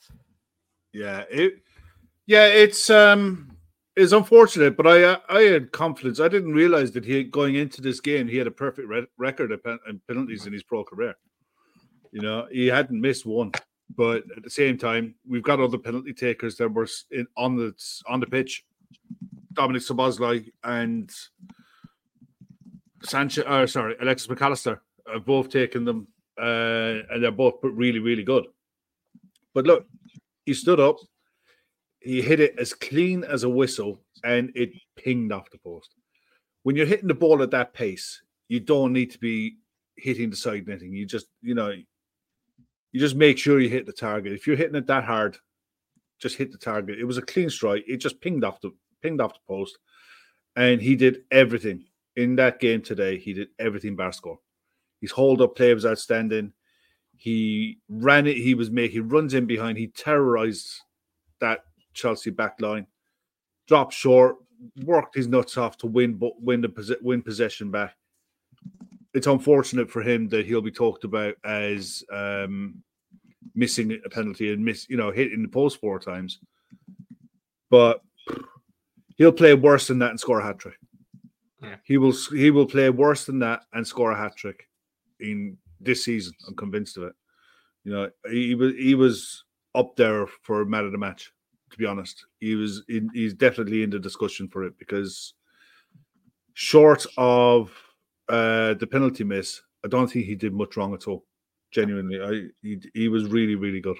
[0.93, 1.61] Yeah, it.
[2.27, 3.57] Yeah, it's um,
[3.95, 6.19] it's unfortunate, but I I had confidence.
[6.19, 9.51] I didn't realize that he going into this game he had a perfect re- record
[9.51, 11.15] of pen- penalties in his pro career.
[12.11, 13.51] You know, he hadn't missed one.
[13.95, 17.73] But at the same time, we've got other penalty takers that were in, on the
[18.07, 18.65] on the pitch.
[19.53, 21.09] Dominik Szoboszlai and
[23.03, 24.79] Sanchez, uh, sorry, Alexis McAllister
[25.11, 26.07] have both taken them,
[26.39, 28.45] uh, and they're both really, really good.
[29.53, 29.85] But look,
[30.45, 30.97] he stood up,
[32.07, 35.95] he hit it as clean as a whistle, and it pinged off the post.
[36.63, 39.57] When you're hitting the ball at that pace, you don't need to be
[39.95, 40.93] hitting the side netting.
[40.93, 41.69] You just, you know,
[42.91, 44.33] you just make sure you hit the target.
[44.33, 45.37] If you're hitting it that hard,
[46.19, 46.99] just hit the target.
[46.99, 47.83] It was a clean strike.
[47.87, 49.77] It just pinged off the pinged off the post,
[50.55, 53.17] and he did everything in that game today.
[53.17, 54.39] He did everything bar score.
[55.01, 56.53] His hold up play was outstanding.
[57.15, 58.37] He ran it.
[58.37, 59.77] He was making runs in behind.
[59.77, 60.67] He terrorized
[61.39, 61.61] that
[61.97, 62.87] Chelsea back line.
[63.67, 64.37] Dropped short,
[64.83, 67.95] worked his nuts off to win, but win the win possession back.
[69.13, 72.81] It's unfortunate for him that he'll be talked about as um,
[73.55, 76.39] missing a penalty and miss, you know, hitting the post four times.
[77.69, 78.01] But
[79.17, 80.77] he'll play worse than that and score a hat trick.
[81.61, 81.75] Yeah.
[81.83, 84.67] He will he will play worse than that and score a hat trick
[85.19, 86.33] in this season.
[86.47, 87.13] I'm convinced of it.
[87.83, 91.31] You know, he, was he was up there for man of the match.
[91.77, 95.35] To be honest, he was in, he's definitely in the discussion for it because
[96.53, 97.71] short of
[98.29, 101.23] uh, the penalty miss, I don't think he did much wrong at all.
[101.69, 103.97] Genuinely, I he, he was really really good.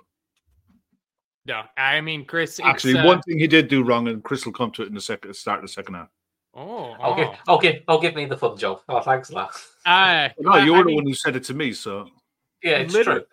[1.46, 2.60] No, I mean Chris.
[2.64, 4.96] Actually, uh, one thing he did do wrong, and Chris will come to it in
[4.96, 6.10] the second start of the second half.
[6.56, 7.56] Oh, okay, oh.
[7.58, 8.80] okay, I'll give me the fun job.
[8.90, 9.50] Oh, thanks, lad.
[9.86, 12.10] Uh, no, you're I the mean, one who said it to me, so
[12.64, 13.24] yeah, it's true.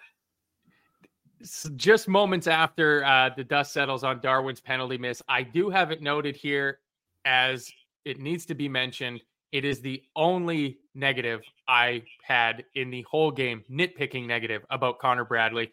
[1.77, 6.01] Just moments after uh, the dust settles on Darwin's penalty miss, I do have it
[6.01, 6.79] noted here
[7.25, 7.71] as
[8.05, 9.23] it needs to be mentioned.
[9.53, 15.25] It is the only negative I had in the whole game, nitpicking negative about Connor
[15.25, 15.71] Bradley.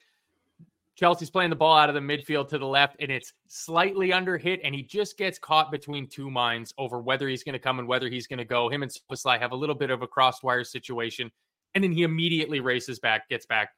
[0.96, 4.38] Chelsea's playing the ball out of the midfield to the left, and it's slightly under
[4.38, 7.80] hit, and he just gets caught between two minds over whether he's going to come
[7.80, 8.70] and whether he's going to go.
[8.70, 11.32] Him and Szoboszlai have a little bit of a crosswire situation,
[11.74, 13.70] and then he immediately races back, gets back.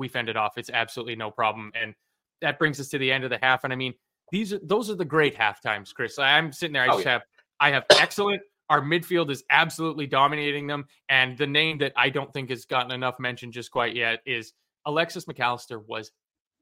[0.00, 0.58] We fend it off.
[0.58, 1.94] It's absolutely no problem, and
[2.40, 3.64] that brings us to the end of the half.
[3.64, 3.94] And I mean,
[4.32, 6.18] these are those are the great half times, Chris.
[6.18, 6.82] I'm sitting there.
[6.82, 7.12] I oh, just yeah.
[7.12, 7.22] have
[7.60, 8.42] I have excellent.
[8.68, 12.92] Our midfield is absolutely dominating them, and the name that I don't think has gotten
[12.92, 14.52] enough mention just quite yet is
[14.86, 16.12] Alexis Mac Allister was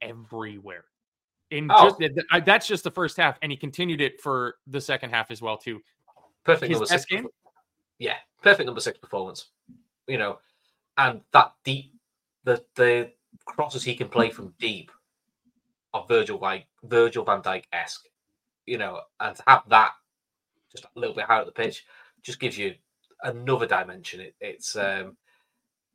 [0.00, 0.84] everywhere.
[1.50, 1.96] In oh.
[1.98, 5.40] just that's just the first half, and he continued it for the second half as
[5.40, 5.80] well too.
[6.44, 7.04] Perfect His number six.
[7.04, 7.28] Game?
[7.98, 9.46] Yeah, perfect number six performance.
[10.06, 10.38] You know,
[10.96, 11.92] and that deep,
[12.44, 13.12] the the
[13.44, 14.90] crosses he can play from deep
[15.94, 18.06] are Virgil like Virgil Van Dijk esque.
[18.66, 19.92] You know, and to have that
[20.70, 21.86] just a little bit higher at the pitch
[22.22, 22.74] just gives you
[23.22, 24.20] another dimension.
[24.20, 25.16] It, it's um,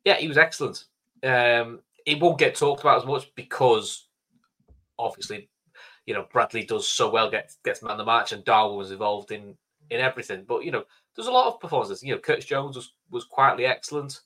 [0.04, 0.84] yeah, he was excellent.
[1.22, 4.08] Um, it won't get talked about as much because
[4.98, 5.48] obviously,
[6.06, 9.30] you know, Bradley does so well, gets gets man the match, and Darwin was involved
[9.30, 9.56] in
[9.90, 10.44] in everything.
[10.46, 12.02] But you know, there's a lot of performances.
[12.02, 14.20] You know, Curtis Jones was was quietly excellent,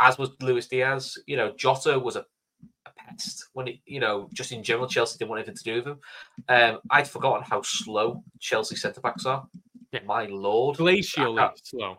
[0.00, 1.18] as was Luis Diaz.
[1.26, 2.24] You know, Jota was a,
[2.86, 5.74] a pest when it, you know, just in general, Chelsea didn't want anything to do
[5.76, 5.98] with him.
[6.48, 9.46] Um, I'd forgotten how slow Chelsea centre backs are.
[9.92, 10.00] Yeah.
[10.06, 11.98] My lord, glacially slow.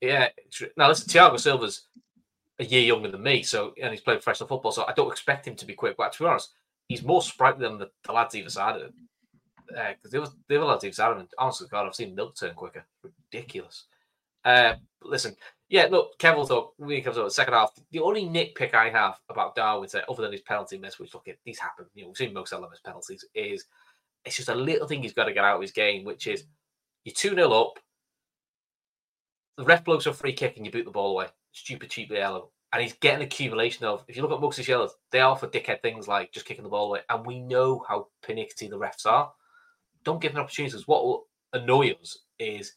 [0.00, 0.28] Yeah.
[0.76, 1.88] Now listen, Thiago Silva's
[2.58, 5.48] a year younger than me, so and he's played professional football, so I don't expect
[5.48, 5.96] him to be quick.
[5.96, 6.52] But to be honest,
[6.88, 8.92] he's more sprightly than the, the lads either side of him.
[9.66, 11.28] Because uh, there was the other lads either side of him.
[11.38, 12.84] Honestly, God, I've seen Milk turn quicker.
[13.02, 13.84] Ridiculous.
[14.44, 15.34] Uh, listen,
[15.68, 17.72] yeah, look, Kevin thought we comes over the second half.
[17.90, 21.58] The only nitpick I have about Darwin, other than his penalty miss, which look, these
[21.58, 21.86] happen.
[21.94, 23.24] You know, we've seen Mo Salah miss penalties.
[23.34, 23.64] Is
[24.24, 26.44] it's just a little thing he's got to get out of his game, which is
[27.04, 27.78] you're two 0 up.
[29.56, 32.50] The ref blows a free kick and you boot the ball away stupid, cheap yellow.
[32.72, 35.46] And he's getting accumulation of, if you look at most Mux's yellows, they are for
[35.46, 37.00] dickhead things like just kicking the ball away.
[37.08, 39.32] And we know how pernickety the refs are.
[40.02, 40.88] Don't give them opportunities.
[40.88, 42.74] What will annoy us is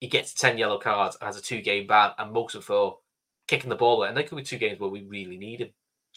[0.00, 2.98] he gets 10 yellow cards and has a two game ban and most him for
[3.46, 4.08] kicking the ball away.
[4.08, 5.70] And there could be two games where we really need him.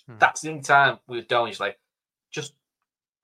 [0.07, 0.17] Hmm.
[0.19, 1.47] That's the only time we are doing.
[1.47, 1.77] He's like,
[2.31, 2.53] just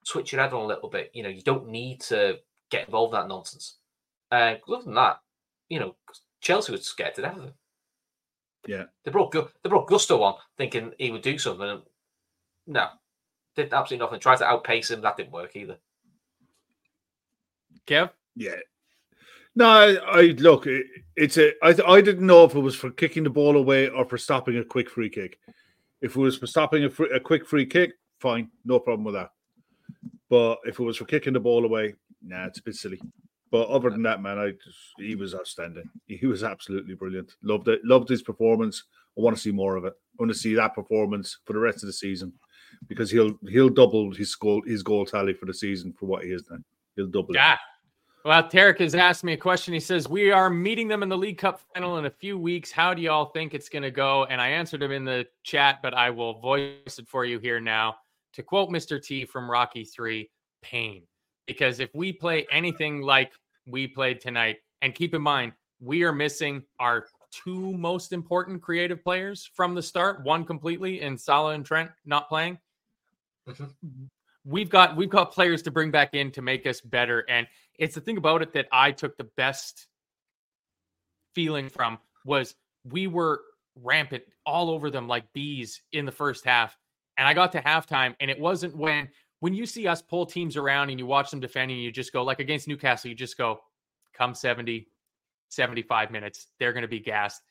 [0.04, 1.10] switch your head on a little bit.
[1.14, 2.38] You know, you don't need to
[2.70, 3.76] get involved in that nonsense.
[4.30, 5.20] Uh, other than that,
[5.68, 5.96] you know,
[6.40, 7.54] Chelsea was scared to death of him.
[8.66, 8.84] Yeah.
[9.04, 11.82] They brought they brought Gusto on thinking he would do something.
[12.66, 12.88] No,
[13.56, 14.20] did absolutely nothing.
[14.20, 15.00] Tried to outpace him.
[15.00, 15.78] That didn't work either.
[17.86, 18.10] Kev?
[18.36, 18.56] Yeah.
[19.56, 20.66] No, I, I look.
[20.66, 20.86] It,
[21.16, 21.52] it's a.
[21.64, 24.58] I, I didn't know if it was for kicking the ball away or for stopping
[24.58, 25.38] a quick free kick.
[26.00, 29.14] If it was for stopping a, free, a quick free kick, fine, no problem with
[29.14, 29.30] that.
[30.28, 33.00] But if it was for kicking the ball away, nah, it's a bit silly.
[33.50, 35.90] But other than that, man, I just, he was outstanding.
[36.06, 37.34] He was absolutely brilliant.
[37.42, 37.80] Loved it.
[37.84, 38.84] Loved his performance.
[39.18, 39.92] I want to see more of it.
[39.92, 42.32] I want to see that performance for the rest of the season.
[42.88, 46.30] because he'll he'll double his goal his goal tally for the season for what he
[46.30, 46.64] is then.
[46.96, 47.58] He'll double Yeah.
[48.24, 49.72] Well, Tarek has asked me a question.
[49.72, 52.70] He says, We are meeting them in the League Cup final in a few weeks.
[52.70, 54.24] How do y'all think it's going to go?
[54.26, 57.60] And I answered him in the chat, but I will voice it for you here
[57.60, 57.96] now.
[58.34, 59.02] To quote Mr.
[59.02, 60.30] T from Rocky 3,
[60.62, 61.02] pain.
[61.46, 63.32] Because if we play anything like
[63.66, 69.02] we played tonight, and keep in mind, we are missing our two most important creative
[69.02, 72.58] players from the start, one completely, and Salah and Trent not playing.
[73.48, 74.08] Mhm.
[74.44, 77.24] We've got we've got players to bring back in to make us better.
[77.28, 77.46] And
[77.78, 79.86] it's the thing about it that I took the best
[81.34, 82.54] feeling from was
[82.84, 83.40] we were
[83.76, 86.76] rampant all over them like bees in the first half.
[87.16, 89.08] And I got to halftime, and it wasn't when
[89.40, 92.22] when you see us pull teams around and you watch them defending, you just go
[92.22, 93.60] like against Newcastle, you just go,
[94.14, 94.86] come 70,
[95.48, 97.42] 75 minutes, they're going to be gassed.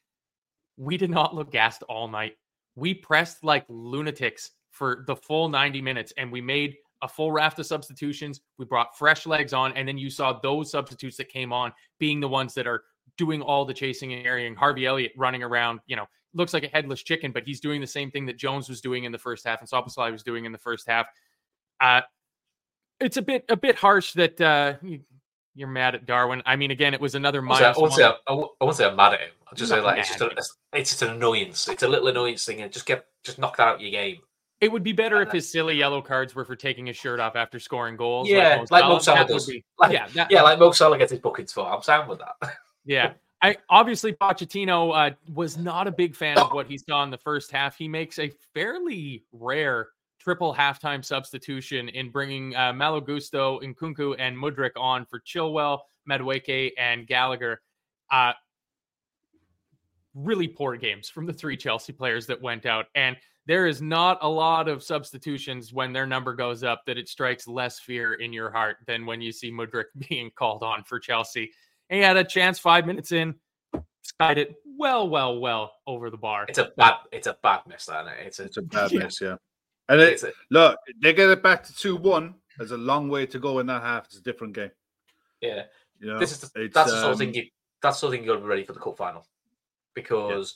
[0.77, 2.33] We did not look gassed all night.
[2.75, 7.59] We pressed like lunatics for the full 90 minutes and we made a full raft
[7.59, 8.41] of substitutions.
[8.57, 12.19] We brought fresh legs on, and then you saw those substitutes that came on being
[12.19, 12.83] the ones that are
[13.17, 14.55] doing all the chasing and carrying.
[14.55, 17.87] Harvey Elliott running around, you know, looks like a headless chicken, but he's doing the
[17.87, 20.51] same thing that Jones was doing in the first half and Szoboszlai was doing in
[20.51, 21.07] the first half.
[21.81, 22.01] Uh,
[22.99, 24.99] it's a bit a bit harsh that uh, you,
[25.55, 26.41] you're mad at Darwin.
[26.45, 28.33] I mean, again, it was another I won't say- minus I won't say I'm- I
[28.33, 29.29] won't I won't say I'm mad at him.
[29.47, 31.67] I'll just Not say like it's just a, it's just an annoyance.
[31.67, 34.19] It's a little annoyance thing, and just get just knock that out of your game.
[34.61, 37.35] It would be better if his silly yellow cards were for taking his shirt off
[37.37, 38.27] after scoring goals.
[38.27, 39.47] Yeah, like Mo Salah That would does.
[39.47, 41.65] be- Like- yeah, that, Yeah, like Mo Salah gets his bookings for.
[41.71, 42.55] I'm sound with that.
[42.85, 43.13] Yeah.
[43.41, 47.17] I obviously Pochettino uh, was not a big fan of what he saw in the
[47.17, 47.77] first half.
[47.77, 49.87] He makes a fairly rare
[50.19, 55.79] triple halftime substitution in bringing uh, Malo Gusto, Nkunku, and Mudryk on for Chilwell,
[56.09, 57.61] Madueke, and Gallagher.
[58.11, 58.33] Uh,
[60.13, 62.87] really poor games from the three Chelsea players that went out.
[62.95, 63.15] And
[63.45, 67.47] there is not a lot of substitutions when their number goes up that it strikes
[67.47, 71.51] less fear in your heart than when you see Mudryk being called on for Chelsea.
[71.89, 73.33] And he had a chance five minutes in,
[74.03, 76.45] skied it well, well, well over the bar.
[76.47, 78.27] It's a bad it's a bad miss, that isn't it?
[78.27, 78.99] It's a, It's a bad Yeah.
[78.99, 79.35] miss, yeah.
[79.89, 82.35] And it, it's a look, they get it back to two one.
[82.57, 84.05] There's a long way to go in that half.
[84.05, 84.71] It's a different game.
[85.41, 85.63] yeah.
[85.99, 87.43] You know, This is the, It's, that's the sort of thing um, you
[87.81, 89.25] that's the sort of thing you got to be ready for the cup final
[89.95, 90.55] because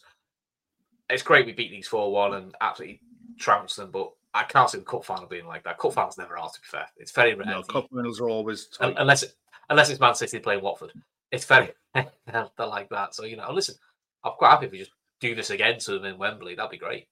[1.09, 3.01] it's great we beat these four one and absolutely
[3.37, 5.77] trounced them, but I can't see the cup final being like that.
[5.77, 6.49] Cup finals never are.
[6.49, 7.45] To be fair, it's very rare.
[7.45, 9.01] no, cup finals are always un- tight.
[9.01, 9.33] unless it,
[9.69, 10.91] unless it's Man City playing Watford.
[11.31, 12.11] It's very they're,
[12.57, 13.15] they're like that.
[13.15, 13.75] So you know, listen,
[14.23, 16.55] I'm quite happy if we just do this again to them in Wembley.
[16.55, 17.07] That'd be great.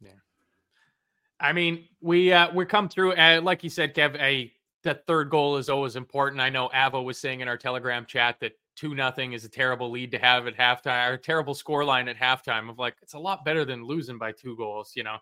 [0.00, 0.10] Yeah,
[1.40, 4.20] I mean, we uh, we come through, uh, like you said, Kev.
[4.20, 4.52] A
[4.82, 6.40] the third goal is always important.
[6.40, 9.90] I know Avo was saying in our Telegram chat that two nothing is a terrible
[9.90, 12.68] lead to have at halftime, or a terrible score line at halftime.
[12.68, 14.92] Of like, it's a lot better than losing by two goals.
[14.94, 15.16] You know,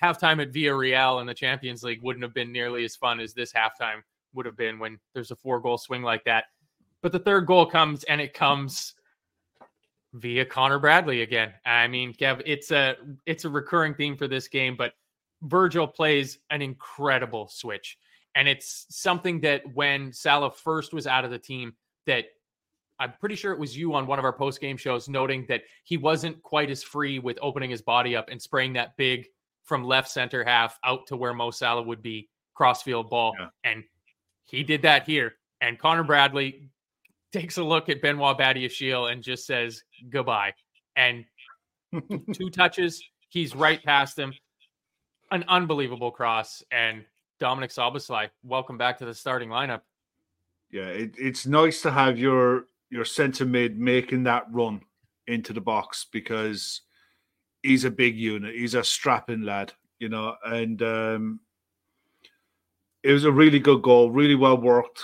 [0.00, 3.52] halftime at Villarreal in the Champions League wouldn't have been nearly as fun as this
[3.52, 4.02] halftime
[4.34, 6.46] would have been when there's a four goal swing like that.
[7.02, 8.94] But the third goal comes, and it comes
[10.14, 11.52] via Connor Bradley again.
[11.64, 12.96] I mean, Kev, it's a
[13.26, 14.94] it's a recurring theme for this game, but
[15.42, 17.98] Virgil plays an incredible switch.
[18.34, 21.74] And it's something that when Salah first was out of the team,
[22.06, 22.26] that
[23.00, 25.62] I'm pretty sure it was you on one of our post game shows noting that
[25.84, 29.26] he wasn't quite as free with opening his body up and spraying that big
[29.64, 33.34] from left center half out to where Mo Salah would be crossfield ball.
[33.38, 33.48] Yeah.
[33.64, 33.84] And
[34.46, 35.34] he did that here.
[35.60, 36.70] And Connor Bradley
[37.32, 40.54] takes a look at Benoit Badiashile and just says goodbye.
[40.96, 41.24] And
[42.32, 44.32] two touches, he's right past him.
[45.30, 46.62] An unbelievable cross.
[46.72, 47.04] And
[47.40, 49.82] Dominik Szoboszlai, welcome back to the starting lineup.
[50.70, 54.80] Yeah, it, it's nice to have your your centre mid making that run
[55.26, 56.82] into the box because
[57.62, 58.54] he's a big unit.
[58.54, 61.40] He's a strapping lad, you know, and um,
[63.02, 65.02] it was a really good goal, really well worked.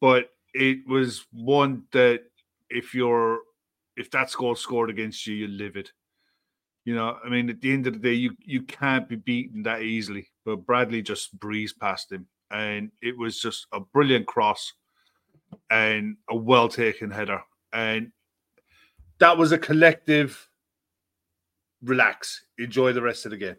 [0.00, 2.22] But it was one that
[2.70, 3.40] if you're
[3.96, 5.92] if that goal scored against you, you live it.
[6.84, 9.62] You know, I mean, at the end of the day, you you can't be beaten
[9.64, 10.28] that easily.
[10.44, 14.72] But Bradley just breezed past him, and it was just a brilliant cross
[15.70, 17.42] and a well taken header.
[17.72, 18.12] And
[19.18, 20.48] that was a collective
[21.82, 23.56] relax, enjoy the rest of the game.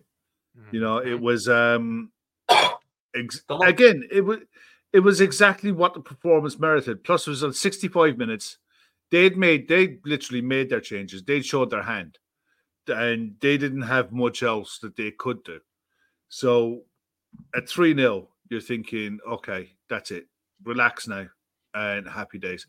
[0.71, 2.11] You know, it was um
[3.15, 4.39] ex- again, it was
[4.93, 7.03] it was exactly what the performance merited.
[7.03, 8.57] Plus, it was on 65 minutes.
[9.11, 11.23] They'd made they literally made their changes.
[11.23, 12.17] They'd showed their hand.
[12.88, 15.59] And they didn't have much else that they could do.
[16.29, 16.83] So
[17.55, 20.27] at 3 0, you're thinking, okay, that's it.
[20.63, 21.27] Relax now
[21.78, 22.67] and happy days.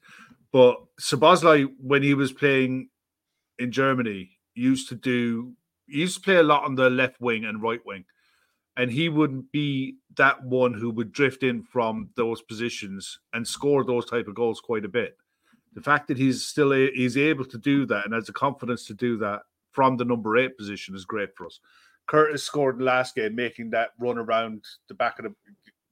[0.52, 2.88] But Szoboszlai, when he was playing
[3.58, 5.54] in Germany, used to do
[5.86, 8.04] he used to play a lot on the left wing and right wing.
[8.78, 13.84] and he wouldn't be that one who would drift in from those positions and score
[13.84, 15.16] those type of goals quite a bit.
[15.74, 18.86] The fact that he's still a, he's able to do that and has the confidence
[18.86, 19.42] to do that
[19.72, 21.58] from the number eight position is great for us.
[22.06, 25.34] Curtis scored last game, making that run around the back of the,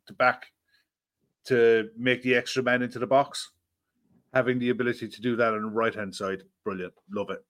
[0.06, 0.46] the back
[1.46, 3.50] to make the extra man into the box.
[4.34, 6.92] Having the ability to do that on the right hand side, brilliant.
[7.10, 7.44] Love it.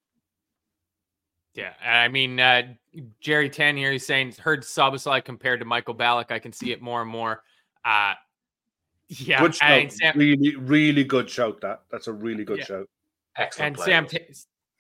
[1.55, 2.74] Yeah, I mean, uh,
[3.18, 6.30] Jerry Tan here, he's saying, heard Szoboszlai compared to Michael Ballack.
[6.30, 7.42] I can see it more and more.
[7.84, 8.12] Uh,
[9.09, 9.70] yeah, good shout.
[9.70, 11.61] and Sam, really, really good shout.
[11.62, 12.64] That that's a really good Yeah.
[12.64, 12.88] shout.
[13.36, 13.66] Excellent.
[13.66, 13.86] and play.
[13.86, 14.34] Sam Ta-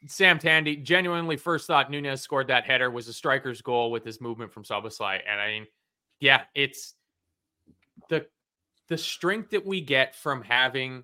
[0.06, 4.20] Sam Tandy genuinely first thought Nunez scored that header was a striker's goal with his
[4.20, 5.20] movement from Szoboszlai.
[5.26, 5.66] And I mean,
[6.20, 6.94] yeah, it's
[8.08, 8.26] the
[8.88, 11.02] the strength that we get from having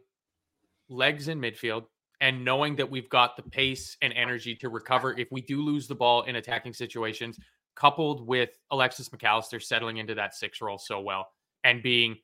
[0.89, 1.85] legs in midfield
[2.21, 5.89] and knowing that we've got the pace and energy to recover if we do lose
[5.89, 7.39] the ball in attacking situations,
[7.75, 11.27] coupled with Alexis Mac Allister settling into that six role so well
[11.65, 12.17] and being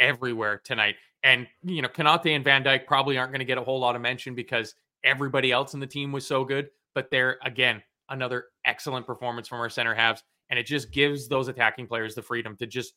[0.00, 0.94] everywhere tonight.
[1.22, 3.96] And you know, Konate and Van Dijk probably aren't going to get a whole lot
[3.96, 4.74] of mention because
[5.04, 6.68] everybody else in the team was so good.
[6.94, 11.48] But they're again another excellent performance from our center halves, and it just gives those
[11.48, 12.94] attacking players the freedom to just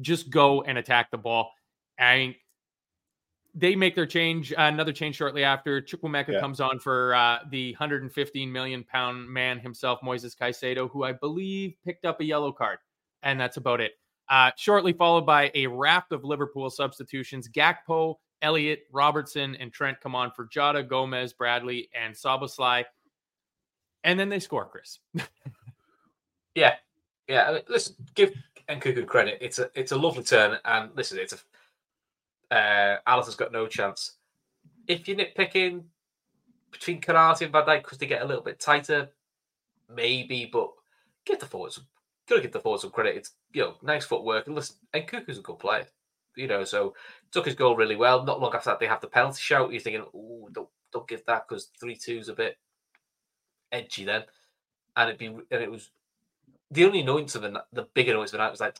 [0.00, 1.52] just go and attack the ball.
[1.98, 2.34] And
[3.54, 5.80] they make their change, uh, another change shortly after.
[5.82, 6.40] Chukwuemeka Yeah.
[6.40, 11.74] comes on for uh, the 115 million pound man himself, Moises Caicedo, who I believe
[11.84, 12.78] picked up a yellow card,
[13.22, 13.92] and that's about it.
[14.30, 17.46] Uh, shortly followed by a raft of Liverpool substitutions.
[17.48, 22.84] Gakpo, Elliott, Robertson, and Trent come on for Jota, Gomez, Bradley, and Szoboszlai.
[24.04, 24.98] And then they score, Chris.
[26.54, 26.74] Yeah,
[27.28, 27.48] yeah.
[27.48, 28.34] I mean, listen, give
[28.80, 29.38] Nkunku credit.
[29.40, 31.34] It's a it's a lovely turn, and listen, it's
[32.50, 34.14] a uh, Alisson's got no chance.
[34.86, 35.84] If you're nitpicking
[36.70, 39.10] between Konate and Van Dijk because they get a little bit tighter,
[39.94, 40.70] maybe, but
[41.24, 41.80] give the forwards
[42.28, 43.16] gotta give the forwards some credit.
[43.16, 44.46] It's you know nice footwork.
[44.46, 45.86] And listen, Nkunku's a good player,
[46.36, 46.64] you know.
[46.64, 46.94] So
[47.30, 48.24] took his goal really well.
[48.24, 49.72] Not long after that, they have the penalty shout.
[49.72, 52.58] You're thinking, oh, don't don't give that because three two's a bit
[53.70, 54.24] edgy then,
[54.96, 55.90] and it'd be and it was
[56.72, 58.78] the only annoyance of the, the big annoyance of the night was like,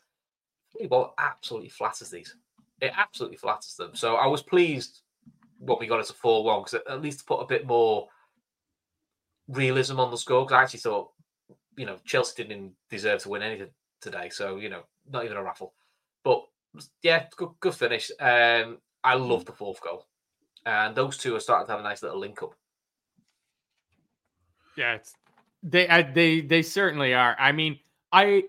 [0.78, 2.34] "Hey, ball absolutely flatters these.
[2.80, 3.94] It absolutely flatters them.
[3.94, 5.02] So I was pleased
[5.58, 8.08] what we got as a 4 1 because at least put a bit more
[9.46, 10.44] realism on the score.
[10.44, 11.10] Because I actually thought,
[11.76, 13.70] you know, Chelsea didn't deserve to win anything
[14.00, 14.30] today.
[14.30, 15.74] So, you know, not even a raffle.
[16.24, 16.44] But
[17.02, 18.10] yeah, good, good finish.
[18.18, 20.06] Um, I love the fourth goal.
[20.64, 22.54] And those two are starting to have a nice little link up.
[24.76, 25.12] Yeah, it's
[25.62, 27.36] they I, they they certainly are.
[27.38, 27.78] I mean,
[28.12, 28.44] I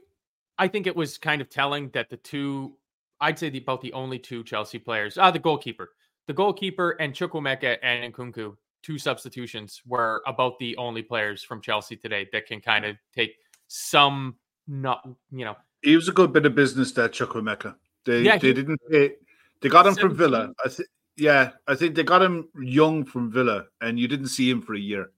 [0.57, 2.77] I think it was kind of telling that the two
[3.21, 5.91] I'd say the, about the only two Chelsea players, ah, the goalkeeper,
[6.27, 11.95] the goalkeeper and Chukwuemeka and Nkunku, two substitutions were about the only players from Chelsea
[11.95, 13.35] today that can kind of take
[13.67, 14.35] some
[14.67, 17.75] not you know He was a good bit of business there, Chukwuemeka.
[18.05, 19.15] They Yeah, they he- didn't pay.
[19.61, 20.51] They got him from Villa.
[20.65, 20.89] I think.
[21.15, 24.73] Yeah, I think they got him young from Villa, and you didn't see him for
[24.73, 25.11] a year.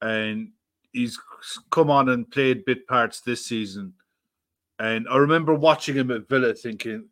[0.00, 0.52] And
[0.92, 1.18] he's
[1.70, 3.94] come on and played bit parts this season.
[4.78, 7.08] And I remember watching him at Villa, thinking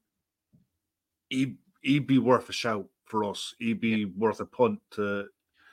[1.28, 3.54] he he'd be worth a shout for us.
[3.58, 5.26] He'd be worth a punt to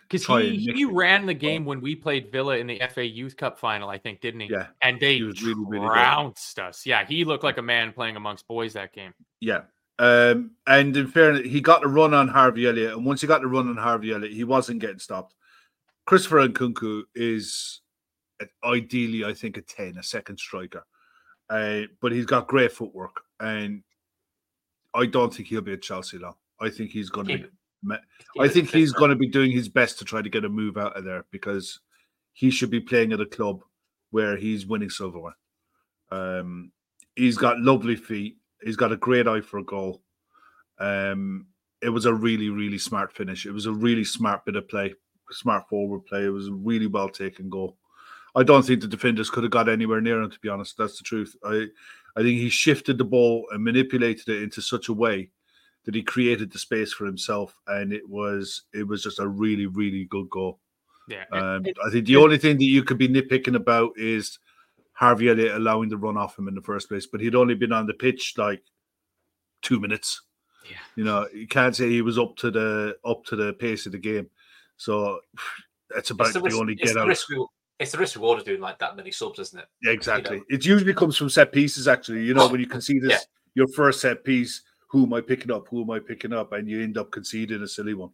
[0.09, 3.57] because he he ran the game when we played Villa in the FA Youth Cup
[3.57, 4.47] final, I think, didn't he?
[4.49, 4.67] yeah.
[4.81, 6.61] And they He really, really good.
[6.61, 6.85] us.
[6.85, 9.13] Yeah, he looked like a man playing amongst boys that game.
[9.39, 9.61] Yeah.
[9.99, 13.41] Um, and in fairness, he got the run on Harvey Elliott, and once he got
[13.41, 15.35] the run on Harvey Elliott, he wasn't getting stopped.
[16.05, 17.81] Christopher Nkunku is
[18.63, 20.85] ideally, I think, a 10, a second striker.
[21.49, 23.83] Uh, but he's got great footwork, and
[24.93, 26.35] I don't think he'll be at Chelsea long.
[26.59, 27.43] I think he's going to be.
[27.43, 27.51] it-
[27.83, 27.97] me-
[28.33, 30.49] keep I think he's going to be doing his best to try to get a
[30.49, 31.79] move out of there because
[32.31, 33.61] he should be playing at a club
[34.11, 35.35] where he's winning silverware.
[36.11, 36.71] Um,
[37.15, 38.37] he's got lovely feet.
[38.61, 40.01] He's got a great eye for a goal.
[40.79, 41.47] Um,
[41.81, 43.45] it was a really, really smart finish.
[43.45, 44.93] It was a really smart bit of play,
[45.31, 46.23] smart forward play.
[46.25, 47.77] It was a really well taken goal.
[48.35, 50.31] I don't think the defenders could have got anywhere near him.
[50.31, 51.35] To be honest, that's the truth.
[51.43, 51.67] I,
[52.15, 55.29] I think he shifted the ball and manipulated it into such a way
[55.85, 59.65] that he created the space for himself, and it was it was just a really,
[59.67, 60.59] really good goal.
[61.07, 61.25] Yeah.
[61.31, 64.39] Um, it- I think the it- only thing that you could be nitpicking about is
[64.93, 67.73] Harvey Elliott allowing the run off him in the first place, but he'd only been
[67.73, 68.63] on the pitch like
[69.61, 70.21] two minutes.
[70.69, 70.77] Yeah.
[70.95, 73.91] You know, you can't say he was up to the up to the pace of
[73.91, 74.29] the game.
[74.77, 75.19] So
[75.89, 77.07] that's about It's the, the, only it's, get the out.
[77.09, 77.45] risk, re-
[77.83, 79.65] it's the risk reward of doing like that many subs, isn't it?
[79.83, 80.41] Yeah, exactly.
[80.49, 81.87] It usually comes from set pieces.
[81.87, 83.17] Actually, you know, when you concede this, Yeah.
[83.55, 84.61] your first set piece.
[84.89, 85.67] Who am I picking up?
[85.69, 86.53] Who am I picking up?
[86.53, 88.11] And you end up conceding a silly one.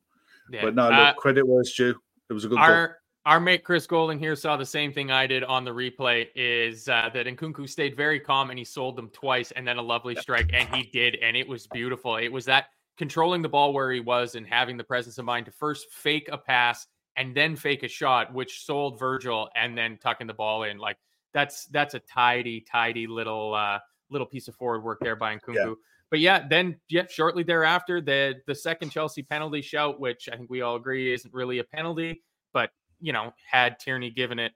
[0.51, 0.61] yeah.
[0.63, 1.95] But no, look, Uh, credit where it's due.
[2.29, 2.63] It was a good goal.
[2.65, 6.29] our our mate Chris Golden here saw the same thing I did on the replay.
[6.35, 9.81] Is uh, that Nkunku stayed very calm and he sold them twice, and then a
[9.81, 12.15] lovely strike, and he did, and it was beautiful.
[12.15, 12.67] It was that
[12.97, 16.29] controlling the ball where he was and having the presence of mind to first fake
[16.31, 20.63] a pass and then fake a shot, which sold Virgil, and then tucking the ball
[20.63, 20.77] in.
[20.77, 20.97] Like
[21.33, 23.79] that's that's a tidy, tidy little uh,
[24.09, 25.55] little piece of forward work there by Nkunku.
[25.55, 25.73] Yeah.
[26.09, 30.49] But yeah, then yeah, shortly thereafter, the the second Chelsea penalty shout, which I think
[30.49, 34.53] we all agree isn't really a penalty, but you know, had Tierney given it,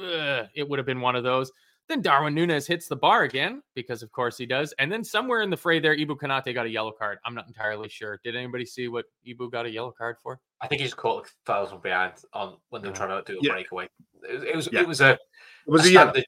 [0.00, 1.52] uh, it would have been one of those.
[1.88, 4.74] Then Darwin Nunez hits the bar again because, of course, he does.
[4.80, 7.18] And then somewhere in the fray there, Ibou Konate got a yellow card.
[7.24, 8.18] I'm not entirely sure.
[8.24, 10.40] Did anybody see what Ibou got a yellow card for?
[10.60, 13.38] I think he just caught a thousand behind on when they were trying to do
[13.38, 13.52] a yeah.
[13.52, 13.88] breakaway.
[14.24, 14.80] It, it was yeah.
[14.80, 15.18] it was a it
[15.66, 16.16] was a, a standard.
[16.16, 16.24] Yellow.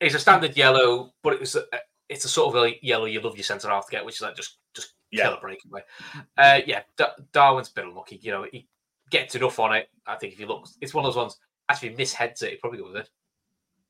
[0.00, 1.64] It's a standard yellow, but it was a,
[2.08, 4.22] it's a sort of a yellow you love your centre half to get, which is
[4.22, 5.24] like just just yeah.
[5.24, 5.82] kill a breakaway.
[6.38, 8.18] Uh, yeah, D- Darwin's been unlucky.
[8.22, 8.66] You know, he
[9.10, 9.88] gets enough on it.
[10.06, 11.36] I think if you look, it's one of those ones.
[11.68, 13.04] Actually, misheads it, he probably goes in.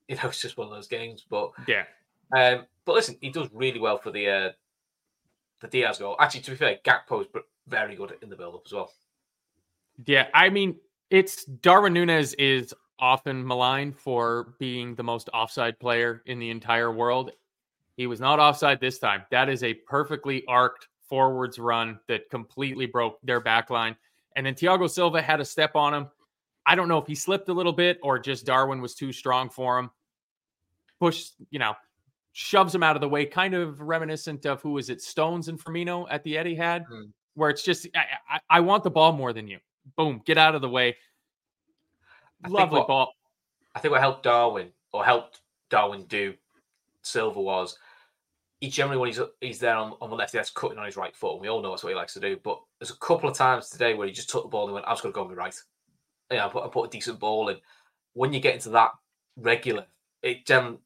[0.09, 1.25] You know, it's just one of those games.
[1.29, 1.85] But yeah.
[2.35, 4.51] Um, but listen, he does really well for the uh,
[5.61, 6.17] the Diaz goal.
[6.19, 7.29] Actually, to be fair, Gakpo's
[7.69, 8.93] very good in the build up as well.
[10.07, 10.77] Yeah, I mean,
[11.11, 16.93] it's Darwin Nunez is often maligned for being the most offside player in the entire
[16.93, 17.33] world.
[17.97, 19.23] He was not offside this time.
[19.31, 23.97] That is a perfectly arced forwards run that completely broke their back line.
[24.35, 26.09] And then Thiago Silva had a step on him.
[26.67, 29.51] I don't know if he slipped a little bit or just Darwin was too strong
[29.51, 29.91] for him.
[31.01, 31.75] Push, you know,
[32.33, 35.59] shoves him out of the way, kind of reminiscent of who was it, Stones and
[35.59, 37.11] Firmino at the Etihad, mm.
[37.35, 38.05] where it's just I,
[38.37, 39.59] I, I, want the ball more than you.
[39.97, 40.97] Boom, get out of the way.
[42.45, 43.13] I Lovely what, ball.
[43.75, 45.41] I think what helped Darwin or helped
[45.71, 46.35] Darwin do
[47.03, 47.77] Silva was
[48.61, 51.15] he generally when he's he's there on, on the left, he's cutting on his right
[51.17, 51.33] foot.
[51.33, 52.39] And we all know that's what he likes to do.
[52.43, 54.87] But there's a couple of times today where he just took the ball and went,
[54.87, 55.55] I was going to go on my right.
[56.33, 57.59] Yeah, I put, I put a decent ball in.
[58.15, 58.91] When you get into that
[59.37, 59.87] regular,
[60.23, 60.79] it um,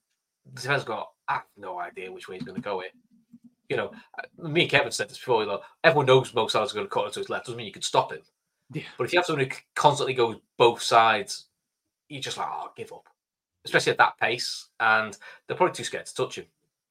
[0.53, 2.93] the defense got I have no idea which way he's going to go It,
[3.69, 5.43] You know, uh, me and Kevin said this before.
[5.43, 7.47] You know, everyone knows Mo Salah's going to cut to his left.
[7.47, 8.21] Doesn't mean you can stop him.
[8.73, 8.83] Yeah.
[8.97, 11.47] But if you have someone who constantly goes both sides,
[12.09, 13.09] you just like, oh, give up.
[13.65, 15.17] Especially at that pace, and
[15.47, 16.47] they're probably too scared to touch him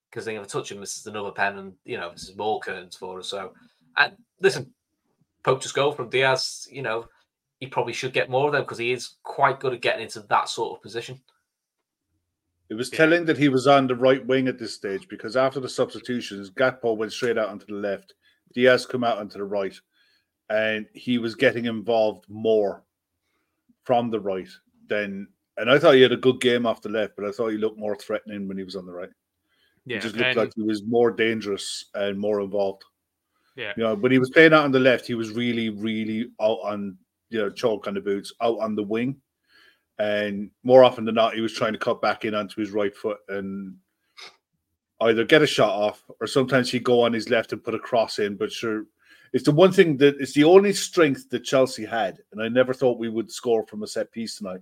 [0.09, 0.81] because they never touch him.
[0.81, 3.29] This is another pen, and you know this is more curtains for us.
[3.29, 3.53] So,
[3.97, 4.73] and listen,
[5.43, 6.67] poke to goal from Diaz.
[6.69, 7.07] You know,
[7.65, 10.21] he probably should get more of them because he is quite good at getting into
[10.21, 11.19] that sort of position.
[12.69, 15.59] It was telling that he was on the right wing at this stage because after
[15.59, 18.15] the substitutions, Gakpo went straight out onto the left.
[18.53, 19.75] Diaz come out onto the right,
[20.49, 22.83] and he was getting involved more
[23.83, 24.47] from the right
[24.87, 25.27] than.
[25.57, 27.57] And I thought he had a good game off the left, but I thought he
[27.57, 29.09] looked more threatening when he was on the right.
[29.85, 32.83] Yeah, it just looked and, like he was more dangerous and more involved.
[33.55, 36.31] Yeah, you know, when he was playing out on the left, he was really, really
[36.41, 36.97] out on
[37.29, 39.17] you know chalk on the boots, out on the wing,
[39.99, 42.95] and more often than not, he was trying to cut back in onto his right
[42.95, 43.75] foot and
[45.01, 47.79] either get a shot off, or sometimes he'd go on his left and put a
[47.79, 48.35] cross in.
[48.35, 48.85] But sure,
[49.33, 52.73] it's the one thing that it's the only strength that Chelsea had, and I never
[52.73, 54.61] thought we would score from a set piece tonight.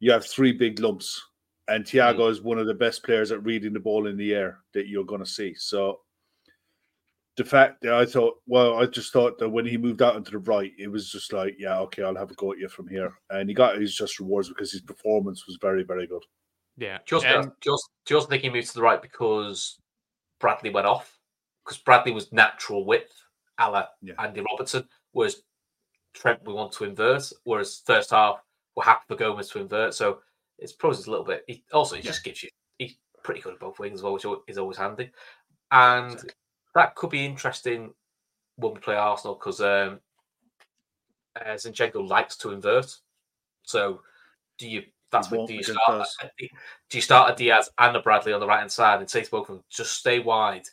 [0.00, 1.22] You have three big lumps
[1.68, 2.30] and Thiago mm.
[2.30, 5.04] is one of the best players at reading the ball in the air that you're
[5.04, 5.54] going to see.
[5.54, 6.00] So
[7.36, 10.30] the fact that I thought, well, I just thought that when he moved out into
[10.30, 12.88] the right, it was just like, yeah, okay, I'll have a go at you from
[12.88, 16.22] here, and he got his just rewards because his performance was very, very good.
[16.76, 17.50] Yeah, just and...
[17.60, 19.78] just just think he moved to the right because
[20.40, 21.18] Bradley went off
[21.64, 23.12] because Bradley was natural width,
[23.58, 24.14] a la yeah.
[24.18, 25.42] Andy Robertson, whereas
[26.14, 28.42] Trent we want to invert, whereas first half
[28.76, 30.20] we're happy for Gomez to invert, so
[30.58, 31.44] it's pros a little bit.
[31.46, 32.10] He, also, he yeah.
[32.10, 35.10] just gives you he's pretty good at both wings as well, which is always handy.
[35.70, 36.30] And exactly.
[36.74, 37.92] That could be interesting
[38.56, 40.00] when we play Arsenal because um,
[41.36, 42.94] uh, Zinchenko likes to invert.
[43.62, 44.00] So,
[44.58, 44.82] do you?
[45.10, 46.08] That's what do you start?
[46.38, 49.22] do you start a Diaz and a Bradley on the right hand side and say
[49.22, 50.64] to both of them, just stay wide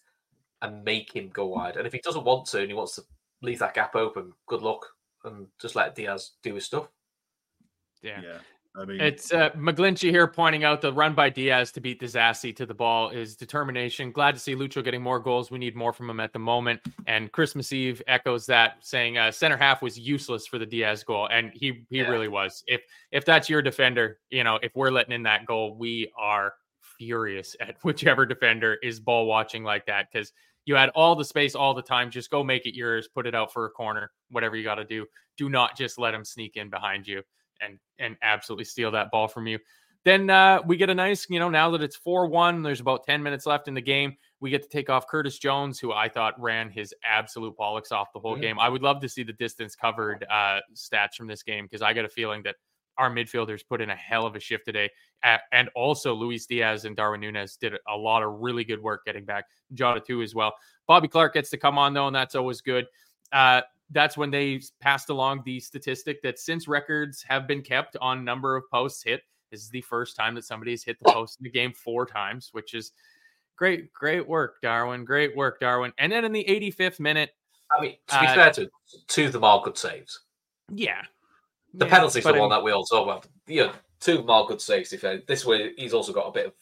[0.62, 1.76] and make him go wide?
[1.76, 3.04] And if he doesn't want to and he wants to
[3.42, 4.86] leave that gap open, good luck
[5.26, 6.88] and just let Diaz do his stuff.
[8.02, 8.22] Yeah.
[8.22, 8.38] yeah.
[8.80, 12.56] I mean, it's uh, McGlinchey here pointing out the run by Diaz to beat Disasi
[12.56, 14.12] to the ball is determination.
[14.12, 15.52] Glad to see Lucho getting more goals.
[15.52, 16.80] We need more from him at the moment.
[17.06, 21.28] And Christmas Eve echoes that, saying uh, center half was useless for the Diaz goal,
[21.30, 22.08] and he he yeah.
[22.08, 22.64] really was.
[22.68, 26.54] If if that's your defender, you know, if we're letting in that goal, we are
[26.98, 30.32] furious at whichever defender is ball watching like that because
[30.64, 32.10] you had all the space all the time.
[32.10, 34.86] Just go make it yours, put it out for a corner, whatever you got to
[34.86, 35.06] do.
[35.38, 37.24] Do not just let him sneak in behind you
[37.62, 39.60] and and absolutely steal that ball from you.
[40.06, 43.04] Then uh, we get a nice, you know, now that it's 4 1, there's about
[43.06, 44.16] 10 minutes left in the game.
[44.40, 48.14] We get to take off Curtis Jones, who I thought ran his absolute bollocks off
[48.14, 48.58] the whole game.
[48.60, 51.94] I would love to see the distance covered uh, stats from this game because I
[51.94, 52.56] got a feeling that
[52.98, 54.90] our midfielders put in a hell of a shift today.
[55.52, 59.26] And also, Luis Diaz and Darwin Nunez did a lot of really good work getting
[59.26, 59.46] back.
[59.74, 60.54] Jota, too, as well.
[60.88, 62.86] Bobby Clark gets to come on, though, and that's always good.
[63.34, 68.24] Uh, that's when they passed along the statistic that since records have been kept on
[68.24, 71.40] number of posts hit, this is the first time that somebody has hit the post
[71.40, 72.92] in the game four times, which is
[73.56, 75.06] great, great work, Darwin.
[75.06, 75.92] Great work, Darwin.
[75.98, 77.32] And then in the 85th minute,
[77.72, 78.70] I mean, to be uh, fair to
[79.08, 80.22] two of them are good saves.
[80.72, 81.02] Yeah.
[81.74, 83.28] The yeah, penalty's the one that we all talk about.
[83.48, 84.94] You know, two of them are good saves.
[84.94, 86.54] If this way, he's also got a bit of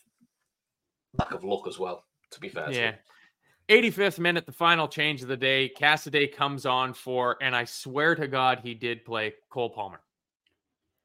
[1.17, 2.03] lack of luck as well.
[2.32, 2.95] To be fair, yeah.
[3.70, 5.72] 85th minute, the final change of the day.
[5.78, 9.99] Casadei comes on for, and I swear to God, he did play Cole Palmer.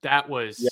[0.03, 0.69] That was yeah.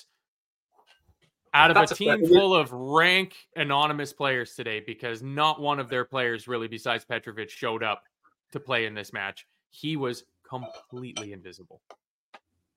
[1.55, 5.79] out of That's a team a full of rank anonymous players today because not one
[5.81, 8.05] of their players, really, besides Petrovic, showed up
[8.53, 9.47] to play in this match.
[9.71, 11.81] He was completely invisible.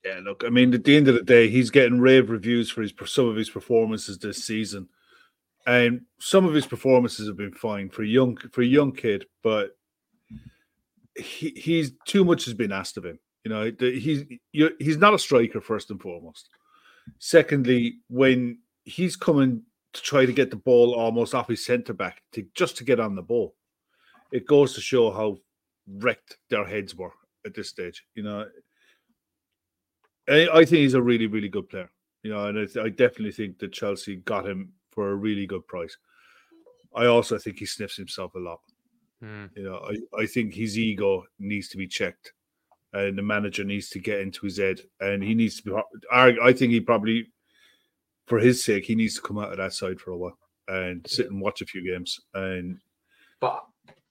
[0.06, 2.82] Yeah, look, I mean, at the end of the day, he's getting rave reviews for
[2.82, 4.90] his some of his performances this season,
[5.66, 9.26] and some of his performances have been fine for a young for a young kid,
[9.44, 9.78] but
[11.16, 13.20] he, he's too much has been asked of him.
[13.44, 16.50] You know, he's he's not a striker first and foremost.
[17.20, 22.22] Secondly, when he's coming to try to get the ball almost off his centre back
[22.32, 23.56] to just to get on the ball,
[24.32, 25.38] it goes to show how
[25.88, 27.12] wrecked their heads were
[27.46, 28.04] at this stage.
[28.16, 28.46] You know,
[30.30, 31.90] I, I think he's a really, really good player.
[32.24, 35.66] You know, and I, I, definitely think that Chelsea got him for a really good
[35.68, 35.98] price.
[36.96, 38.60] I also think he sniffs himself a lot.
[39.22, 39.46] Hmm.
[39.56, 42.34] You know, I, I think his ego needs to be checked,
[42.94, 45.76] and the manager needs to get into his head, and he needs to be.
[46.12, 47.28] I, I think he probably,
[48.28, 50.38] for his sake, he needs to come out of that side for a while
[50.68, 52.20] and sit and watch a few games.
[52.34, 52.80] And
[53.40, 53.64] but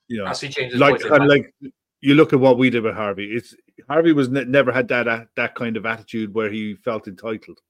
[0.08, 1.54] you know, as he changes, like of like
[2.00, 3.32] you look at what we did with Harvey.
[3.32, 3.54] It's
[3.88, 7.60] Harvey was ne- never had that uh, that kind of attitude where he felt entitled,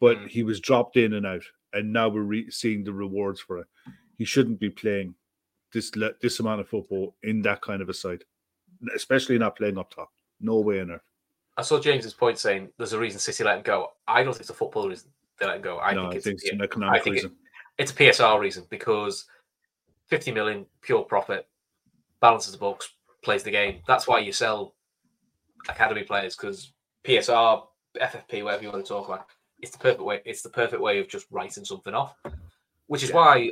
[0.00, 0.28] but mm.
[0.28, 3.66] he was dropped in and out, and now we're re- seeing the rewards for it.
[4.16, 5.14] He shouldn't be playing
[5.72, 8.24] this this amount of football in that kind of a side,
[8.94, 10.10] especially not playing up top.
[10.40, 11.02] No way in earth.
[11.56, 13.88] I saw James's point saying there's a reason City let him go.
[14.06, 15.78] I don't think it's a football reason they let him go.
[15.78, 17.30] I no, think, I it's, think it's an economic I think reason.
[17.78, 19.26] It, it's a PSR reason because
[20.06, 21.46] 50 million pure profit
[22.20, 22.90] balances the books,
[23.22, 23.80] plays the game.
[23.86, 24.74] That's why you sell
[25.68, 26.72] academy players because
[27.04, 27.62] PSR,
[28.00, 29.26] FFP, whatever you want to talk about,
[29.60, 30.20] it's the perfect way.
[30.24, 32.14] It's the perfect way of just writing something off,
[32.86, 33.16] which is yeah.
[33.16, 33.50] why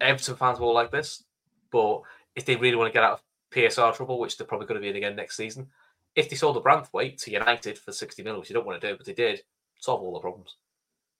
[0.00, 1.24] Everton fans will like this.
[1.70, 2.02] But
[2.34, 3.22] if they really want to get out of
[3.52, 5.68] PSR trouble, which they're probably going to be in again next season,
[6.16, 8.88] if they sold the Branthwaite to United for 60 million, which you don't want to
[8.88, 9.42] do, but they did,
[9.78, 10.56] solve all the problems.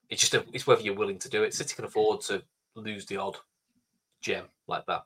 [0.09, 1.55] It's just a, it's whether you're willing to do it.
[1.55, 2.43] City can afford to
[2.75, 3.37] lose the odd
[4.21, 5.05] gem like that.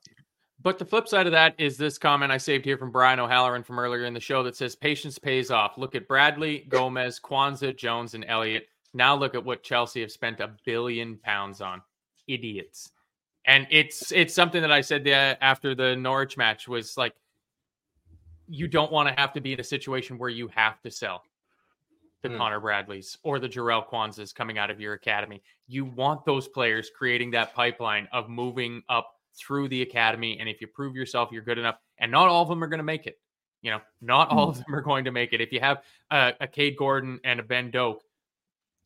[0.62, 3.62] But the flip side of that is this comment I saved here from Brian O'Halloran
[3.62, 5.76] from earlier in the show that says patience pays off.
[5.76, 8.68] Look at Bradley, Gomez, Quansah, Jones, and Elliott.
[8.94, 11.82] Now look at what Chelsea have spent a billion pounds on.
[12.26, 12.90] Idiots.
[13.46, 15.06] And it's it's something that I said
[15.42, 17.12] after the Norwich match was like,
[18.48, 21.22] you don't want to have to be in a situation where you have to sell
[22.22, 22.38] the mm.
[22.38, 25.42] Connor Bradleys or the Jarell Quansahs coming out of your academy.
[25.66, 30.38] You want those players creating that pipeline of moving up through the academy.
[30.40, 31.76] And if you prove yourself, you're good enough.
[31.98, 33.18] And not all of them are going to make it.
[33.62, 34.64] You know, not all of mm.
[34.64, 35.40] them are going to make it.
[35.40, 38.02] If you have a, a Kaide Gordon and a Ben Doak,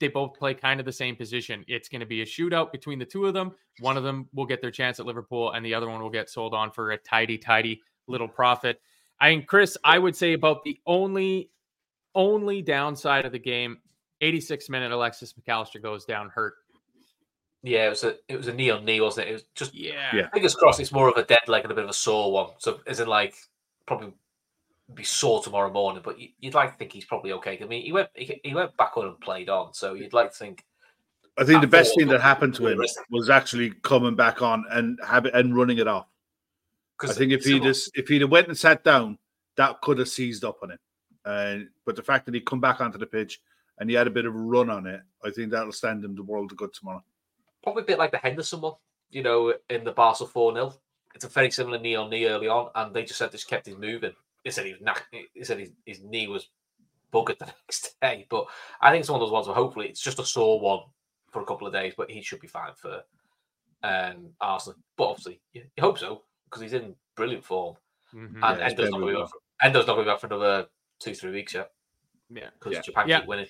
[0.00, 1.64] they both play kind of the same position.
[1.68, 3.52] It's going to be a shootout between the two of them.
[3.80, 6.30] One of them will get their chance at Liverpool, and the other one will get
[6.30, 8.80] sold on for a tidy, tidy little profit.
[9.20, 11.50] I mean, Chris, I would say about the only
[12.14, 13.78] only downside of the game,
[14.20, 16.54] 86 minute Alexis Mac Allister goes down hurt.
[17.62, 19.30] Yeah, it was a it was a knee on knee, wasn't it?
[19.30, 20.14] It was just yeah.
[20.14, 20.28] yeah.
[20.32, 20.80] Fingers crossed.
[20.80, 22.50] It's more of a dead leg and a bit of a sore one.
[22.58, 23.34] So is it like
[23.86, 24.12] probably
[24.94, 27.58] be sore tomorrow morning, but you'd like to think he's probably okay.
[27.60, 30.30] I mean, he went he, he went back on and played on, so you'd like
[30.32, 30.64] to think.
[31.36, 32.80] I think the best thing that happened to him
[33.10, 36.06] was actually coming back on and have it and running it off.
[36.98, 39.18] Because I think if he just if he'd have went and sat down,
[39.56, 40.78] that could have seized up on him.
[41.24, 43.40] And but the fact that he come back onto the pitch
[43.78, 46.16] and he had a bit of a run on it, I think that'll stand him
[46.16, 47.04] the world of good tomorrow
[47.62, 48.74] probably a bit like the Henderson one,
[49.10, 50.74] you know, in the Barca 4 0.
[51.14, 53.68] It's a very similar knee on knee early on, and they just said just kept
[53.68, 54.14] him moving.
[54.48, 54.98] He said he was
[55.34, 56.48] he said his, his knee was
[57.12, 58.26] buggered the next day.
[58.28, 58.46] But
[58.80, 60.80] I think it's one of those ones where hopefully it's just a sore one
[61.30, 63.02] for a couple of days, but he should be fine for
[63.82, 64.78] um, Arsenal.
[64.96, 67.76] But obviously, you, you hope so because he's in brilliant form.
[68.14, 68.42] Mm-hmm.
[68.42, 69.26] And yeah, Endo's, not going
[69.62, 70.66] Endo's not going to be back for another
[70.98, 71.70] two, three weeks yet.
[72.30, 72.48] Yeah.
[72.58, 72.80] Because yeah.
[72.82, 73.20] Japan yeah.
[73.20, 73.46] keep winning.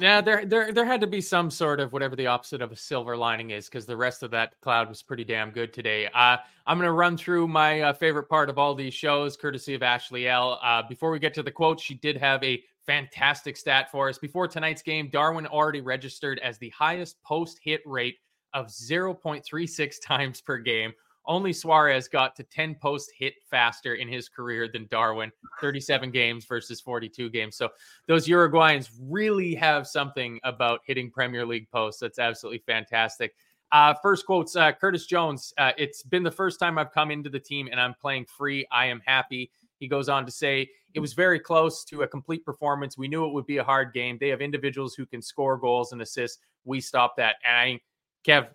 [0.00, 2.76] Yeah, there, there, there had to be some sort of whatever the opposite of a
[2.76, 6.06] silver lining is, because the rest of that cloud was pretty damn good today.
[6.08, 6.36] Uh,
[6.66, 9.84] I'm going to run through my uh, favorite part of all these shows, courtesy of
[9.84, 10.58] Ashley L.
[10.64, 14.18] Uh, before we get to the quote, she did have a fantastic stat for us.
[14.18, 18.16] Before tonight's game, Darwin already registered as the highest post hit rate
[18.52, 20.92] of 0.36 times per game.
[21.26, 26.44] Only Suarez got to 10 post hit faster in his career than Darwin, 37 games
[26.44, 27.56] versus 42 games.
[27.56, 27.70] So
[28.06, 32.00] those Uruguayans really have something about hitting Premier League posts.
[32.00, 33.34] That's absolutely fantastic.
[33.72, 35.52] Uh, first quotes uh, Curtis Jones.
[35.58, 38.66] Uh, it's been the first time I've come into the team and I'm playing free.
[38.70, 39.50] I am happy.
[39.80, 42.96] He goes on to say, it was very close to a complete performance.
[42.96, 44.16] We knew it would be a hard game.
[44.20, 46.38] They have individuals who can score goals and assists.
[46.64, 47.36] We stopped that.
[47.44, 47.80] And I,
[48.24, 48.48] Kev,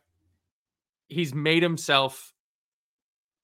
[1.09, 2.33] he's made himself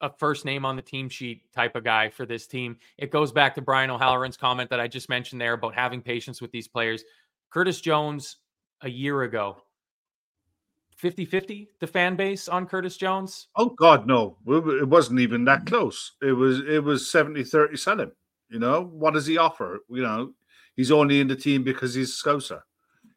[0.06, 2.78] a first name on the team sheet type of guy for this team.
[2.98, 6.42] It goes back to Brian O'Halloran's comment that I just mentioned there about having patience
[6.42, 7.04] with these players.
[7.50, 8.38] Curtis Jones,
[8.82, 9.58] a year ago,
[10.96, 13.48] 50 50 the fan base on Curtis Jones?
[13.56, 14.38] Oh, God, no.
[14.48, 16.14] It wasn't even that close.
[16.22, 18.12] It was it was 70 30 sell him.
[18.50, 19.80] You know, what does he offer?
[19.90, 20.34] You know,
[20.76, 22.62] he's only in the team because he's Scouser.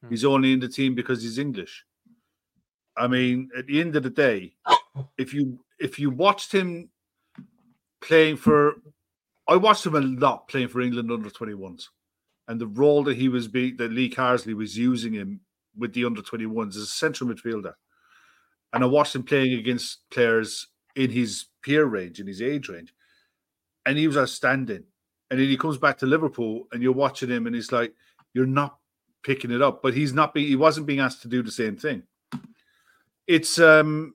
[0.01, 0.09] Hmm.
[0.09, 1.85] He's only in the team because he's English.
[2.97, 4.55] I mean, at the end of the day,
[5.17, 6.91] if you if you watched him
[8.01, 8.75] playing for,
[9.47, 11.85] I watched him a lot playing for England under 21s,
[12.49, 15.41] and the role that he was being that Lee Carsley was using him
[15.77, 17.75] with the under 21s as a central midfielder,
[18.73, 22.93] and I watched him playing against players in his peer range, in his age range,
[23.87, 24.85] and he was outstanding.
[25.31, 27.95] And then he comes back to Liverpool, and you're watching him, and he's like,
[28.33, 28.79] "You're not
[29.23, 31.77] picking it up," but he's not being, he wasn't being asked to do the same
[31.77, 32.03] thing.
[33.27, 34.15] It's um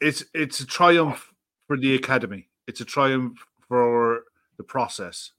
[0.00, 1.32] it's it's a triumph
[1.66, 2.48] for the academy.
[2.66, 3.38] It's a triumph
[3.68, 4.24] for
[4.56, 5.32] the process,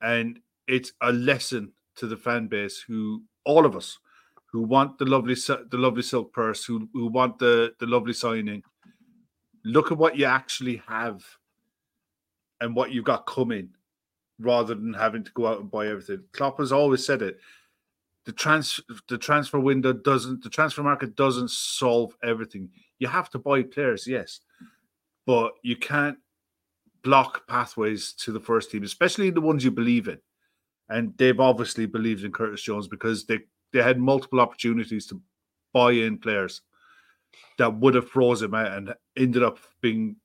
[0.00, 3.98] and it's a lesson to the fan base who all of us
[4.56, 8.62] who want the lovely the lovely silk purse, who who want the the lovely signing.
[9.64, 11.24] Look at what you actually have,
[12.60, 13.70] and what you've got coming,
[14.38, 16.22] rather than having to go out and buy everything.
[16.32, 17.38] Klopp has always said it.
[18.24, 22.70] The trans the transfer window doesn't the transfer market doesn't solve everything.
[22.98, 24.40] You have to buy players, yes,
[25.26, 26.18] but you can't
[27.02, 30.18] block pathways to the first team, especially the ones you believe in.
[30.88, 33.40] And they've obviously believed in Curtis Jones because they,
[33.72, 35.20] they had multiple opportunities to
[35.72, 36.62] buy in players
[37.58, 40.16] that would have froze him out and ended up being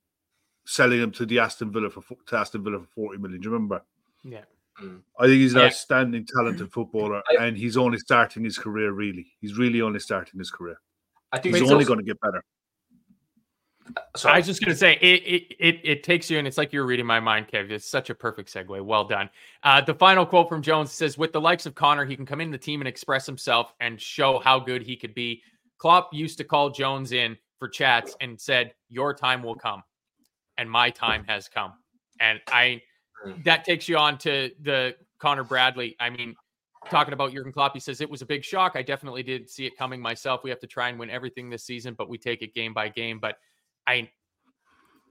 [0.65, 3.41] selling him to the Aston Villa for to Aston Villa for 40 million.
[3.41, 3.83] Do you remember?
[4.23, 4.43] Yeah.
[4.81, 5.01] Mm.
[5.19, 5.65] I think he's an yeah.
[5.67, 8.91] outstanding, talented footballer, I, and he's only starting his career.
[8.91, 10.79] Really, he's really only starting his career.
[11.31, 12.43] I think he's only also, going to get better.
[14.15, 16.57] So I was just going to say it, it, it it takes you, and it's
[16.57, 17.71] like you're reading my mind, Kev.
[17.71, 18.83] It's such a perfect segue.
[18.83, 19.29] Well done.
[19.63, 22.41] Uh, the final quote from Jones says, "With the likes of Connor, he can come
[22.41, 25.41] in the team and express himself and show how good he could be."
[25.77, 29.83] Klopp used to call Jones in for chats and said, "Your time will come,
[30.57, 31.73] and my time has come."
[32.19, 32.81] And I,
[33.23, 33.41] hmm.
[33.45, 35.95] that takes you on to the Connor Bradley.
[35.99, 36.35] I mean,
[36.89, 38.73] talking about Jurgen Klopp, he says it was a big shock.
[38.75, 40.43] I definitely did see it coming myself.
[40.43, 42.89] We have to try and win everything this season, but we take it game by
[42.89, 43.19] game.
[43.19, 43.37] But
[43.87, 44.09] I,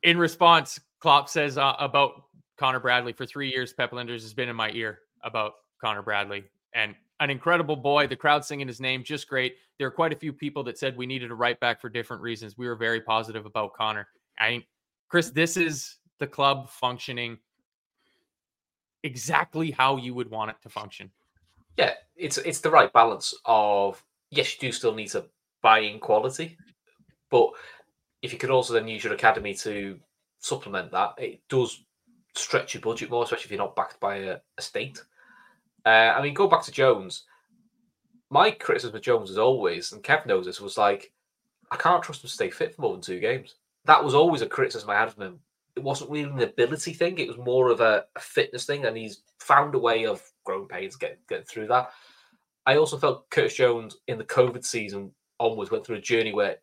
[0.03, 2.25] in response, Klopp says uh, about
[2.59, 3.73] Connor Bradley for three years.
[3.73, 6.45] Pep Lijnders has been in my ear about Connor Bradley
[6.75, 8.07] and an incredible boy.
[8.07, 9.57] The crowd singing his name, just great.
[9.79, 12.23] There are quite a few people that said we needed a right back for different
[12.23, 12.57] reasons.
[12.59, 14.09] We were very positive about Connor.
[14.39, 14.64] I,
[15.09, 17.39] Chris, this is the club functioning
[19.03, 21.11] exactly how you would want it to function.
[21.77, 25.25] Yeah, it's it's the right balance of yes, you do still need to
[25.62, 26.59] buy in quality,
[27.31, 27.51] but
[28.23, 29.99] if you could also then use your academy to
[30.39, 31.85] supplement that, it does
[32.35, 35.03] stretch your budget more, especially if you're not backed by a, a state.
[35.85, 37.25] Uh, I mean, go back to Jones.
[38.31, 41.12] My criticism of Jones, as always, and Kev knows this, was like,
[41.71, 43.57] I can't trust him to stay fit for more than two games.
[43.87, 45.41] That was always a criticism I had of him.
[45.77, 48.97] It wasn't really an ability thing; it was more of a, a fitness thing, and
[48.97, 51.91] he's found a way of growing pains, getting getting through that.
[52.66, 56.57] I also felt Curtis Jones in the COVID season onwards went through a journey where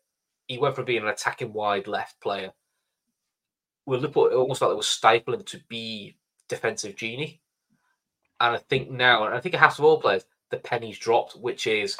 [0.48, 2.52] he went from being an attacking wide left player.
[3.86, 6.16] Well, Liverpool almost like it was stifling to be
[6.48, 7.40] defensive genie.
[8.40, 11.36] And I think now, and I think it has to all players, the pennies dropped,
[11.36, 11.96] which is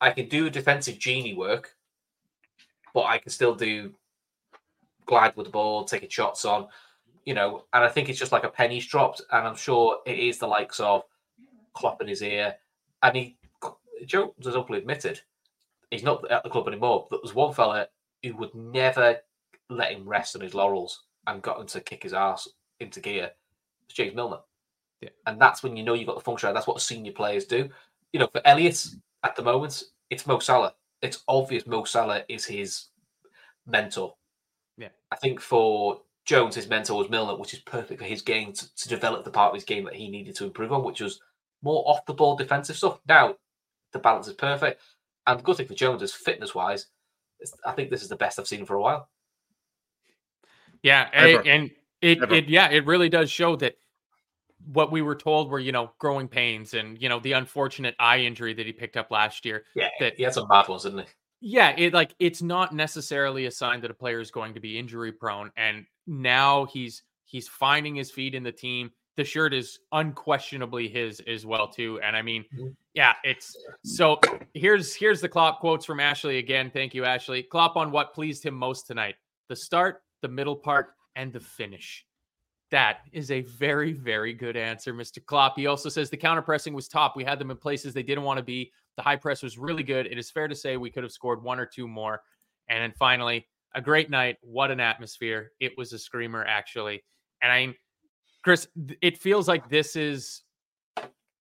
[0.00, 1.74] I can do defensive genie work,
[2.94, 3.92] but I can still do
[5.06, 6.68] glide with the ball, taking shots on,
[7.24, 7.64] you know.
[7.72, 10.46] And I think it's just like a penny's dropped, and I'm sure it is the
[10.46, 11.04] likes of
[11.72, 12.56] Klopp in his ear,
[13.02, 13.36] and he
[14.06, 15.20] Joe has openly admitted
[15.90, 17.06] he's not at the club anymore.
[17.10, 17.88] But there's one fella
[18.22, 19.18] who would never
[19.68, 22.48] let him rest on his laurels and got him to kick his ass
[22.80, 23.30] into gear.
[23.86, 24.38] It's James Milner.
[25.00, 25.10] Yeah.
[25.26, 26.52] And that's when you know you've got the function.
[26.52, 27.68] That's what senior players do.
[28.12, 28.86] You know, for Elliot
[29.22, 30.74] at the moment, it's Mo Salah.
[31.02, 32.86] It's obvious Mo Salah is his
[33.66, 34.14] mentor.
[34.76, 34.88] Yeah.
[35.10, 38.74] I think for Jones, his mentor was Milner, which is perfect for his game to,
[38.76, 41.20] to develop the part of his game that he needed to improve on, which was
[41.62, 43.00] more off the ball defensive stuff.
[43.08, 43.36] Now
[43.92, 44.82] the balance is perfect,
[45.30, 46.86] and the good thing for Jones is fitness wise.
[47.64, 49.08] I think this is the best I've seen for a while.
[50.82, 51.38] Yeah, eh, Ever.
[51.40, 51.70] and, and
[52.02, 52.34] it, Ever.
[52.34, 53.76] it yeah, it really does show that
[54.72, 58.18] what we were told were you know growing pains and you know the unfortunate eye
[58.18, 59.64] injury that he picked up last year.
[59.74, 61.04] Yeah, That- he had some bad ones, didn't he?
[61.42, 64.78] Yeah, it like it's not necessarily a sign that a player is going to be
[64.78, 68.90] injury prone, and now he's he's finding his feet in the team.
[69.20, 72.74] The shirt is unquestionably his as well too, and I mean, Mhm.
[72.94, 73.54] yeah, it's
[73.84, 74.18] so.
[74.54, 76.70] Here's here's the Klopp quotes from Ashley again.
[76.70, 77.42] Thank you, Ashley.
[77.42, 79.16] Klopp on what pleased him most tonight:
[79.48, 82.06] the start, the middle part, and the finish.
[82.70, 85.22] That is a very, very good answer, Mr.
[85.22, 85.54] Klopp.
[85.58, 87.14] He also says the counter pressing was top.
[87.14, 88.72] We had them in places they didn't want to be.
[88.96, 90.06] The high press was really good.
[90.06, 92.22] It is fair to say we could have scored one or two more.
[92.70, 94.38] And then finally, a great night.
[94.40, 95.52] What an atmosphere.
[95.60, 97.04] It was a screamer, actually.
[97.42, 97.74] And I,
[98.42, 98.68] Chris,
[99.02, 100.42] it feels like this is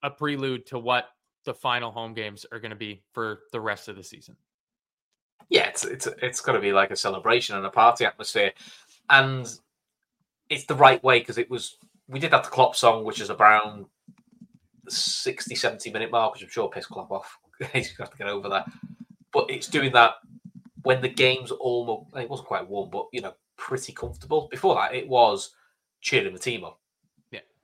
[0.03, 1.05] a prelude to what
[1.45, 4.35] the final home games are going to be for the rest of the season.
[5.49, 8.51] yeah, it's it's it's got to be like a celebration and a party atmosphere,
[9.09, 9.47] and
[10.49, 11.77] it's the right way because it was
[12.07, 13.85] we did that the Klopp song, which is around
[14.83, 17.37] the 60, 70 minute mark, which I'm sure pissed Klopp off.
[17.73, 18.69] He's got to get over that,
[19.31, 20.15] but it's doing that
[20.83, 24.47] when the game's almost it wasn't quite warm, but you know pretty comfortable.
[24.51, 25.51] Before that, it was
[26.01, 26.79] cheering the team up.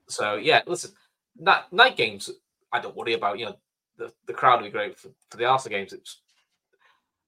[0.07, 0.91] So yeah, listen,
[1.37, 2.29] night, night games
[2.71, 3.39] I don't worry about.
[3.39, 3.55] You know,
[3.97, 5.93] the, the crowd will be great for, for the Arsenal games.
[5.93, 6.21] It's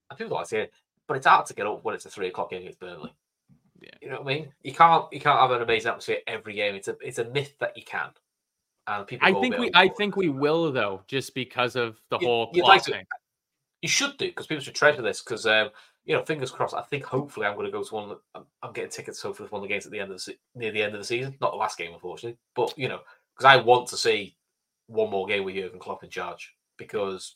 [0.10, 0.74] and people like to see it,
[1.08, 3.14] but it's hard to get up when it's a three o'clock game against Burnley.
[3.82, 3.90] Yeah.
[4.02, 4.54] You know what I mean?
[4.64, 6.76] You can't you can't have an amazing atmosphere every game.
[6.76, 8.10] It's a it's a myth that you can.
[8.88, 12.28] And people I think we, I think we will though, just because of the You-
[12.28, 13.06] whole you'd like to- thing.
[13.82, 15.70] you should do because people should treasure this because um,
[16.08, 16.74] you know fingers crossed.
[16.74, 18.10] I think hopefully I'm going to go to one.
[18.34, 20.16] I'm, um, I'm getting tickets hopefully for one of the games at the end of
[20.16, 21.36] the se- near the end of the season.
[21.42, 23.02] Not the last game, unfortunately, but you know
[23.36, 24.36] because I want to see
[24.88, 27.36] one more game with Jurgen Klopp in charge because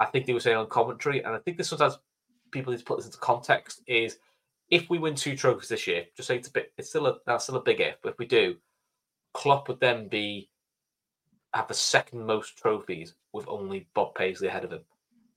[0.00, 1.98] I think they were saying on commentary, and I think this sometimes
[2.50, 4.18] people need to put this into context is
[4.70, 7.18] if we win two trophies this year, just say it's a bit, it's still a
[7.26, 8.56] that's still a big if, but if we do,
[9.34, 10.48] Klopp would then be
[11.52, 14.80] have the second most trophies with only Bob Paisley ahead of him.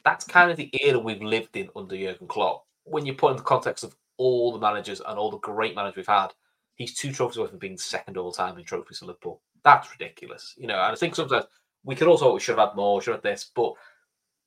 [0.05, 2.65] That's kind of the era we've lived in under Jurgen Klopp.
[2.83, 5.97] When you put in the context of all the managers and all the great managers
[5.97, 6.27] we've had,
[6.75, 9.41] he's two trophies away from being second all time in trophies to Liverpool.
[9.63, 10.75] That's ridiculous, you know.
[10.75, 11.45] And I think sometimes
[11.83, 13.73] we could also we should have had more, should have had this, but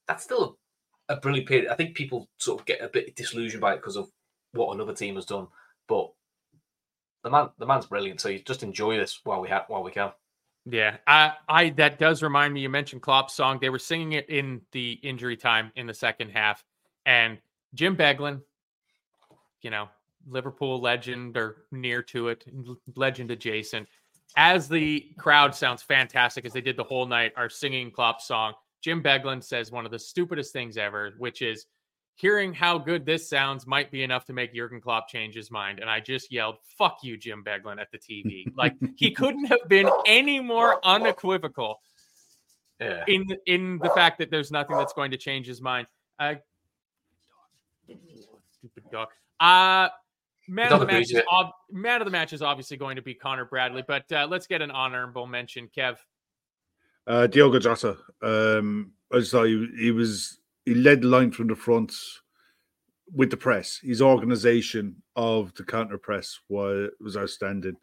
[0.07, 0.59] that's still
[1.09, 1.69] a brilliant period.
[1.71, 4.09] I think people sort of get a bit disillusioned by it because of
[4.53, 5.49] what another team has done,
[5.89, 6.11] but
[7.25, 8.21] the man, the man's brilliant.
[8.21, 10.13] So you just enjoy this while we have while we can.
[10.71, 12.61] Yeah, I, I that does remind me.
[12.61, 13.59] You mentioned Klopp's song.
[13.61, 16.63] They were singing it in the injury time in the second half,
[17.07, 17.39] and
[17.75, 18.43] Jim Beglin,
[19.63, 19.89] you know,
[20.29, 22.45] Liverpool legend or near to it,
[22.97, 23.89] legend adjacent.
[24.37, 28.53] As the crowd sounds fantastic as they did the whole night, are singing Klopp's song.
[28.83, 31.67] Jim Beglin says one of the stupidest things ever, which is
[32.19, 35.79] hearing how good this sounds might be enough to make Jurgen Klopp change his mind.
[35.79, 38.45] And I just yelled, "Fuck you, Jim Beglin!" at the TV.
[38.57, 41.81] Like he couldn't have been any more unequivocal
[42.81, 43.05] Yeah.
[43.07, 45.87] in in the fact that there's nothing that's going to change his mind.
[46.19, 46.35] Uh,
[47.87, 49.09] stupid dog.
[49.41, 49.89] Uh
[50.49, 53.15] man of the match is ob- man of the match is obviously going to be
[53.15, 55.97] Conor Bradley, but uh, let's get an honorable mention, Kev.
[57.07, 57.97] Uh, Diogo Jota.
[58.23, 60.39] Um, I just thought he, he was
[60.69, 61.95] he led the line from the front
[63.13, 63.79] with the press.
[63.83, 67.77] His organisation of the counter press was was outstanding.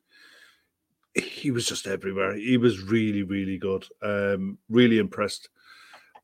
[1.15, 2.35] He was just everywhere.
[2.35, 3.87] He was really, really good.
[4.03, 5.49] Um, really impressed,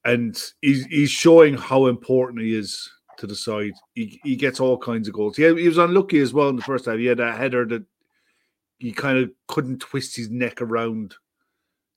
[0.06, 3.74] and he's he's showing how important he is to the side.
[3.96, 5.40] He he gets all kinds of goals.
[5.40, 6.98] Yeah, he was unlucky as well in the first half.
[6.98, 7.84] He had a header that
[8.78, 11.16] he kind of couldn't twist his neck around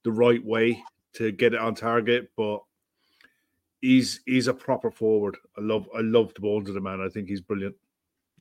[0.04, 0.82] the right way
[1.14, 2.60] to get it on target, but
[3.84, 5.36] he's he's a proper forward.
[5.58, 7.00] I love I love the bones of the man.
[7.00, 7.74] I think he's brilliant.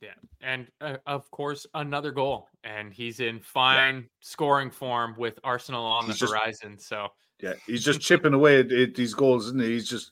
[0.02, 0.10] Yeah,
[0.42, 6.06] and uh, of course, another goal, and he's in fine scoring form with Arsenal on
[6.06, 6.78] He's the just- horizon.
[6.78, 7.08] So
[7.40, 9.68] Yeah, he's just chipping away at, at these goals, isn't he?
[9.68, 10.10] He's just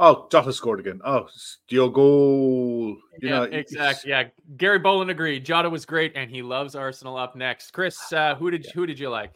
[0.00, 1.00] oh Jota scored again.
[1.04, 2.96] Oh it's goal.
[3.20, 4.10] you yeah, know exactly.
[4.10, 4.24] Yeah,
[4.56, 5.44] Gary Boland agreed.
[5.44, 7.16] Jota was great, and he loves Arsenal.
[7.16, 9.32] Up next, Chris, uh, who did who did you like?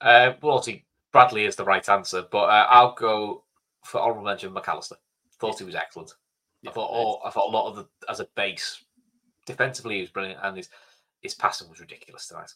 [0.00, 3.44] Uh, well, obviously Bradley is the right answer, but uh, I'll go
[3.84, 4.96] for honorable mention Mac Allister.
[5.38, 6.12] Thought he was excellent.
[6.66, 8.84] I thought all I thought a lot of the as a base
[9.46, 10.68] defensively he was brilliant, and his
[11.20, 12.52] his passing was ridiculous tonight.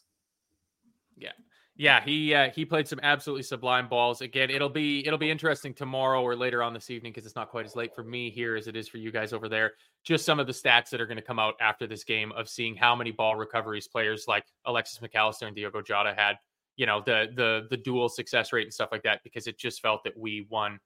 [1.16, 1.32] Yeah.
[1.78, 4.22] Yeah, he uh, he played some absolutely sublime balls.
[4.22, 7.50] Again, it'll be it'll be interesting tomorrow or later on this evening because it's not
[7.50, 9.74] quite as late for me here as it is for you guys over there.
[10.02, 12.48] Just some of the stats that are going to come out after this game of
[12.48, 16.36] seeing how many ball recoveries players like Alexis Mac Allister and Diogo Jota had
[16.76, 19.82] you know the the the duel success rate and stuff like that because it just
[19.82, 20.78] felt that we won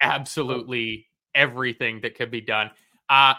[0.00, 2.70] absolutely everything that could be done.
[3.08, 3.34] Uh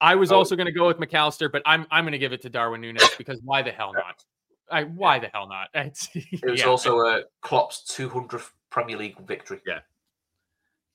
[0.00, 0.36] I was Oh.
[0.36, 2.48] also going to go with Mac Allister, but I'm I'm going to give it to
[2.50, 4.24] Darwin Nunez because why the hell not?
[4.70, 5.68] I, why the hell not?
[5.74, 9.60] It's, It was yeah, also uh, Klopp's 200th Premier League victory.
[9.66, 9.80] Yeah.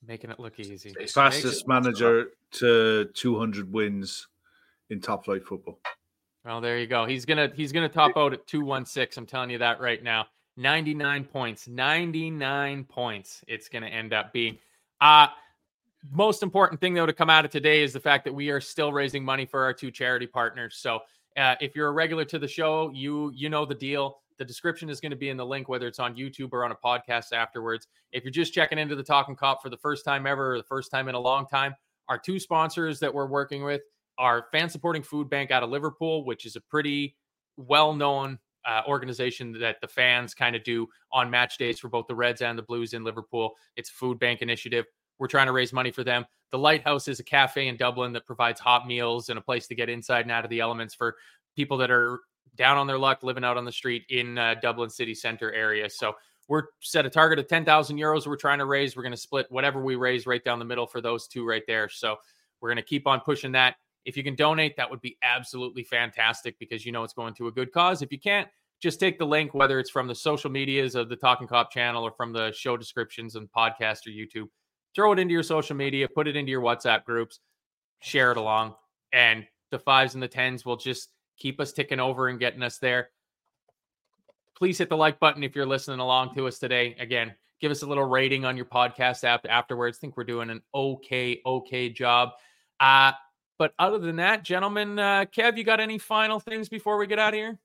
[0.06, 0.90] making it look easy.
[0.90, 4.28] It's- Fastest manager to 200 wins
[4.90, 5.80] in top flight football.
[6.44, 7.04] Well, there you go.
[7.06, 9.16] He's gonna he's gonna top out at two one six.
[9.16, 10.26] I'm telling you that right now.
[10.58, 11.66] Ninety nine points.
[11.66, 13.42] Ninety nine points.
[13.48, 14.58] It's gonna end up being.
[15.00, 15.28] Uh
[16.12, 18.60] most important thing though to come out of today is the fact that we are
[18.60, 20.76] still raising money for our two charity partners.
[20.78, 21.00] So
[21.36, 24.18] uh, if you're a regular to the show, you you know the deal.
[24.36, 26.72] The description is going to be in the link, whether it's on YouTube or on
[26.72, 27.86] a podcast afterwards.
[28.12, 30.64] If you're just checking into the Talking Cop for the first time ever, or the
[30.64, 31.74] first time in a long time,
[32.08, 33.82] our two sponsors that we're working with
[34.18, 37.16] are Fan Supporting Food Bank out of Liverpool, which is a pretty
[37.56, 42.14] well-known uh, organization that the fans kind of do on match days for both the
[42.14, 43.54] Reds and the Blues in Liverpool.
[43.76, 44.86] It's food bank initiative.
[45.18, 46.26] We're trying to raise money for them.
[46.50, 49.74] The Lighthouse is a cafe in Dublin that provides hot meals and a place to
[49.74, 51.16] get inside and out of the elements for
[51.56, 52.20] people that are
[52.56, 55.88] down on their luck, living out on the street in uh, Dublin city center area.
[55.90, 56.14] So
[56.48, 58.96] we're set a target of 10,000 euros we're trying to raise.
[58.96, 61.62] We're going to split whatever we raise right down the middle for those two right
[61.66, 61.88] there.
[61.88, 62.16] So
[62.60, 63.76] we're going to keep on pushing that.
[64.04, 67.48] If you can donate, that would be absolutely fantastic because you know it's going to
[67.48, 68.02] a good cause.
[68.02, 68.48] If you can't,
[68.80, 72.04] just take the link, whether it's from the social medias of the Talking Cop channel
[72.04, 74.48] or from the show descriptions and podcast or YouTube,
[74.94, 77.40] throw it into your social media, put it into your WhatsApp groups,
[78.00, 78.74] share it along,
[79.12, 82.78] and the fives and the tens will just keep us ticking over and getting us
[82.78, 83.08] there.
[84.56, 86.94] Please hit the like button if you're listening along to us today.
[87.00, 89.98] Again, give us a little rating on your podcast app afterwards.
[89.98, 92.30] think we're doing an okay, okay job.
[92.78, 93.12] Uh,
[93.58, 97.18] but other than that, gentlemen, uh, Kev, you got any final things before we get
[97.18, 97.58] out of here?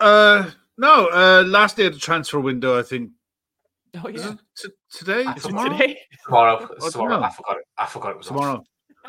[0.00, 3.10] Uh, no, uh, last day of the transfer window, I think.
[4.02, 5.24] Oh yeah, t- today?
[5.36, 5.70] Is Tomorrow?
[5.70, 5.98] today.
[6.24, 6.68] Tomorrow.
[6.80, 7.20] Oh, tomorrow.
[7.20, 7.24] no.
[7.24, 7.64] I forgot it.
[7.76, 8.26] I forgot it was.
[8.26, 8.64] Tomorrow.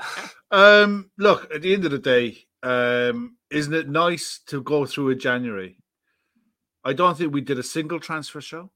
[0.51, 5.09] um, look, at the end of the day, um, isn't it nice to go through
[5.09, 5.77] a January?
[6.83, 8.71] I don't think we did a single transfer show.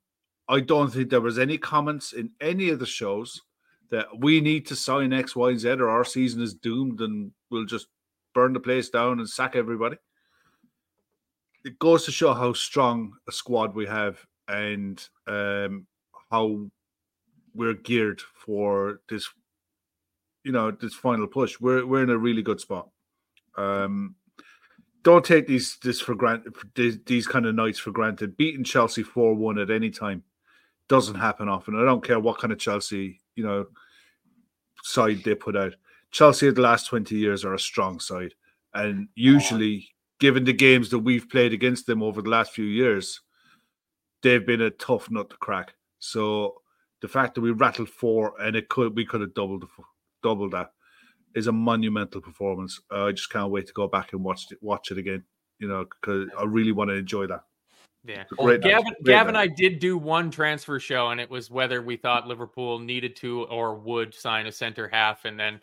[0.47, 3.41] I don't think there was any comments in any of the shows
[3.90, 7.66] that we need to sign X, Y, Z or our season is doomed and we'll
[7.66, 7.88] just
[8.34, 9.98] burn the place down and sack everybody.
[11.66, 15.88] It goes to show how strong a squad we have and um,
[16.32, 16.68] how
[17.54, 19.28] we're geared for this
[20.44, 21.60] you know this final push.
[21.60, 22.90] We're we're in a really good spot.
[23.58, 24.16] Um,
[25.04, 26.54] don't take these this for granted.
[26.76, 28.38] These, these kind of nights for granted.
[28.38, 30.24] Beating Chelsea four one at any time
[30.90, 31.80] doesn't happen often.
[31.80, 33.66] I don't care what kind of Chelsea you know
[34.84, 35.74] side they put out.
[36.12, 38.34] Chelsea of the last twenty years are a strong side,
[38.74, 43.22] and usually, given the games that we've played against them over the last few years,
[44.24, 45.74] they've been a tough nut to crack.
[46.00, 46.62] So
[47.02, 49.66] the fact that we rattled four and it could we could have doubled
[50.24, 50.72] doubled that
[51.36, 52.80] is a monumental performance.
[52.92, 55.24] Uh, I just can't wait to go back and watch it, watch it again.
[55.60, 57.42] You know, because I really want to enjoy that.
[58.08, 58.22] Yeah.
[58.22, 58.70] It's a great night.
[58.70, 59.38] Gavin, Gavin and.
[59.38, 63.43] I did do one transfer show, and it was whether we thought Liverpool needed to
[63.45, 65.60] or would sign a center half, and then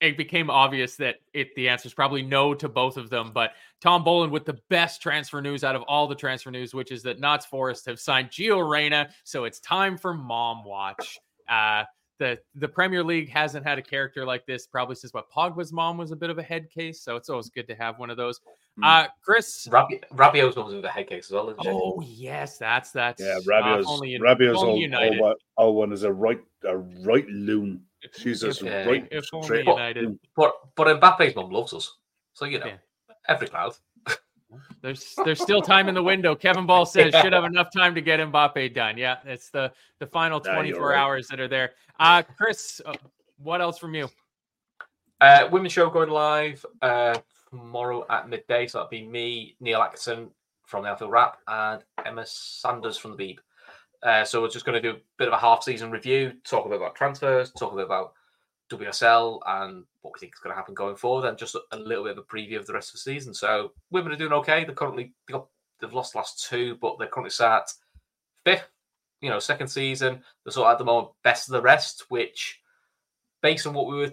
[0.00, 3.30] it became obvious that it the answer is probably no to both of them.
[3.32, 6.92] But Tom Boland with the best transfer news out of all the transfer news, which
[6.92, 11.18] is that Notts Forest have signed Gio Reyna, so it's time for mom watch.
[11.48, 11.84] Uh,
[12.18, 15.98] the the Premier League hasn't had a character like this probably since what Pogba's mom
[15.98, 18.16] was a bit of a head case, so it's always good to have one of
[18.16, 18.40] those.
[18.78, 19.04] Mm.
[19.04, 21.68] Uh, Chris, Rabi- Rabiot's one was a head case as well, isn't she?
[21.70, 25.20] Oh yes, that's that's Yeah, uh, Rabiot's only in- Rabiot's only old, United.
[25.20, 27.82] old, old one is a right a right loon.
[28.16, 28.84] She's If- just Yeah.
[28.84, 30.04] right if only United.
[30.04, 30.20] loon.
[30.36, 31.92] But but Mbappe's mum loves us,
[32.32, 32.76] so you know Yeah.
[33.28, 33.74] every cloud.
[34.82, 36.34] There's there's still time in the window.
[36.34, 38.96] Kevin Ball says should have enough time to get Mbappe done.
[38.96, 40.98] Yeah, it's the the final Yeah, you're 24 right.
[40.98, 41.72] hours that are there.
[41.98, 42.94] Uh, Chris, uh,
[43.38, 44.08] what else from you?
[45.20, 47.18] Uh, women's show going live uh,
[47.50, 48.66] tomorrow at midday.
[48.66, 50.30] So that'll be me, Neil Atkinson
[50.66, 53.38] from the Anfield Wrap, and Emma Sanders from the Beeb.
[54.02, 56.66] Uh, so we're just going to do a bit of a half season review, talk
[56.66, 58.12] a bit about transfers, talk a bit about
[58.70, 62.04] WSL and what we think is going to happen going forward, and just a, little
[62.04, 63.34] bit of a preview of the rest of the season.
[63.34, 64.64] So women are doing okay.
[64.64, 67.70] They're currently they've lost last two, but they're currently sat
[68.44, 68.68] fifth.
[69.20, 70.22] You know, second season.
[70.44, 72.60] They're sort of at the moment best of the rest, which
[73.42, 74.12] based on what we were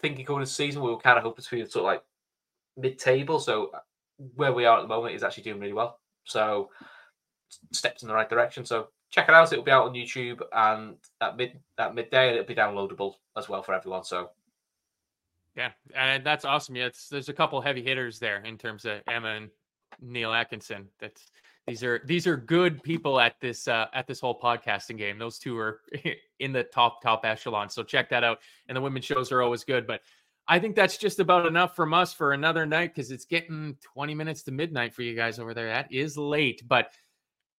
[0.00, 2.02] thinking going into the season, we were kind of hoping to be sort of like
[2.76, 3.40] mid-table.
[3.40, 3.72] So
[4.36, 5.98] where we are at the moment is actually doing really well.
[6.24, 6.70] So
[7.72, 8.64] steps in the right direction.
[8.64, 9.52] So check it out.
[9.52, 13.48] It'll be out on YouTube and at mid at midday, and it'll be downloadable as
[13.48, 14.04] well for everyone.
[14.04, 14.30] So
[15.56, 16.76] Yeah, and that's awesome.
[16.76, 19.50] Yeah, there's a couple heavy hitters there in terms of Emma and
[20.00, 20.88] Neil Atkinson.
[21.00, 21.30] That's
[21.66, 25.18] These are these are good people at this uh, at this whole podcasting game.
[25.18, 25.80] Those two are
[26.40, 27.70] in the top top echelon.
[27.70, 28.40] So check that out.
[28.68, 29.86] And the women's shows are always good.
[29.86, 30.02] But
[30.46, 34.14] I think that's just about enough from us for another night because it's getting 20
[34.14, 35.66] minutes to midnight for you guys over there.
[35.66, 36.62] That is late.
[36.68, 36.90] But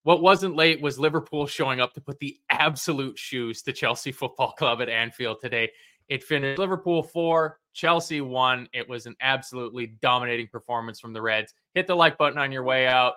[0.03, 4.53] what wasn't late was Liverpool showing up to put the absolute shoes to Chelsea Football
[4.53, 5.69] Club at Anfield today.
[6.09, 8.69] It finished Liverpool four, Chelsea one.
[8.73, 11.53] It was an absolutely dominating performance from the Reds.
[11.73, 13.13] Hit the like button on your way out.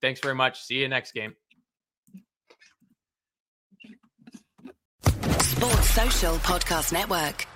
[0.00, 0.62] Thanks very much.
[0.62, 1.34] See you next game.
[5.40, 7.46] Sports Social Podcast Network.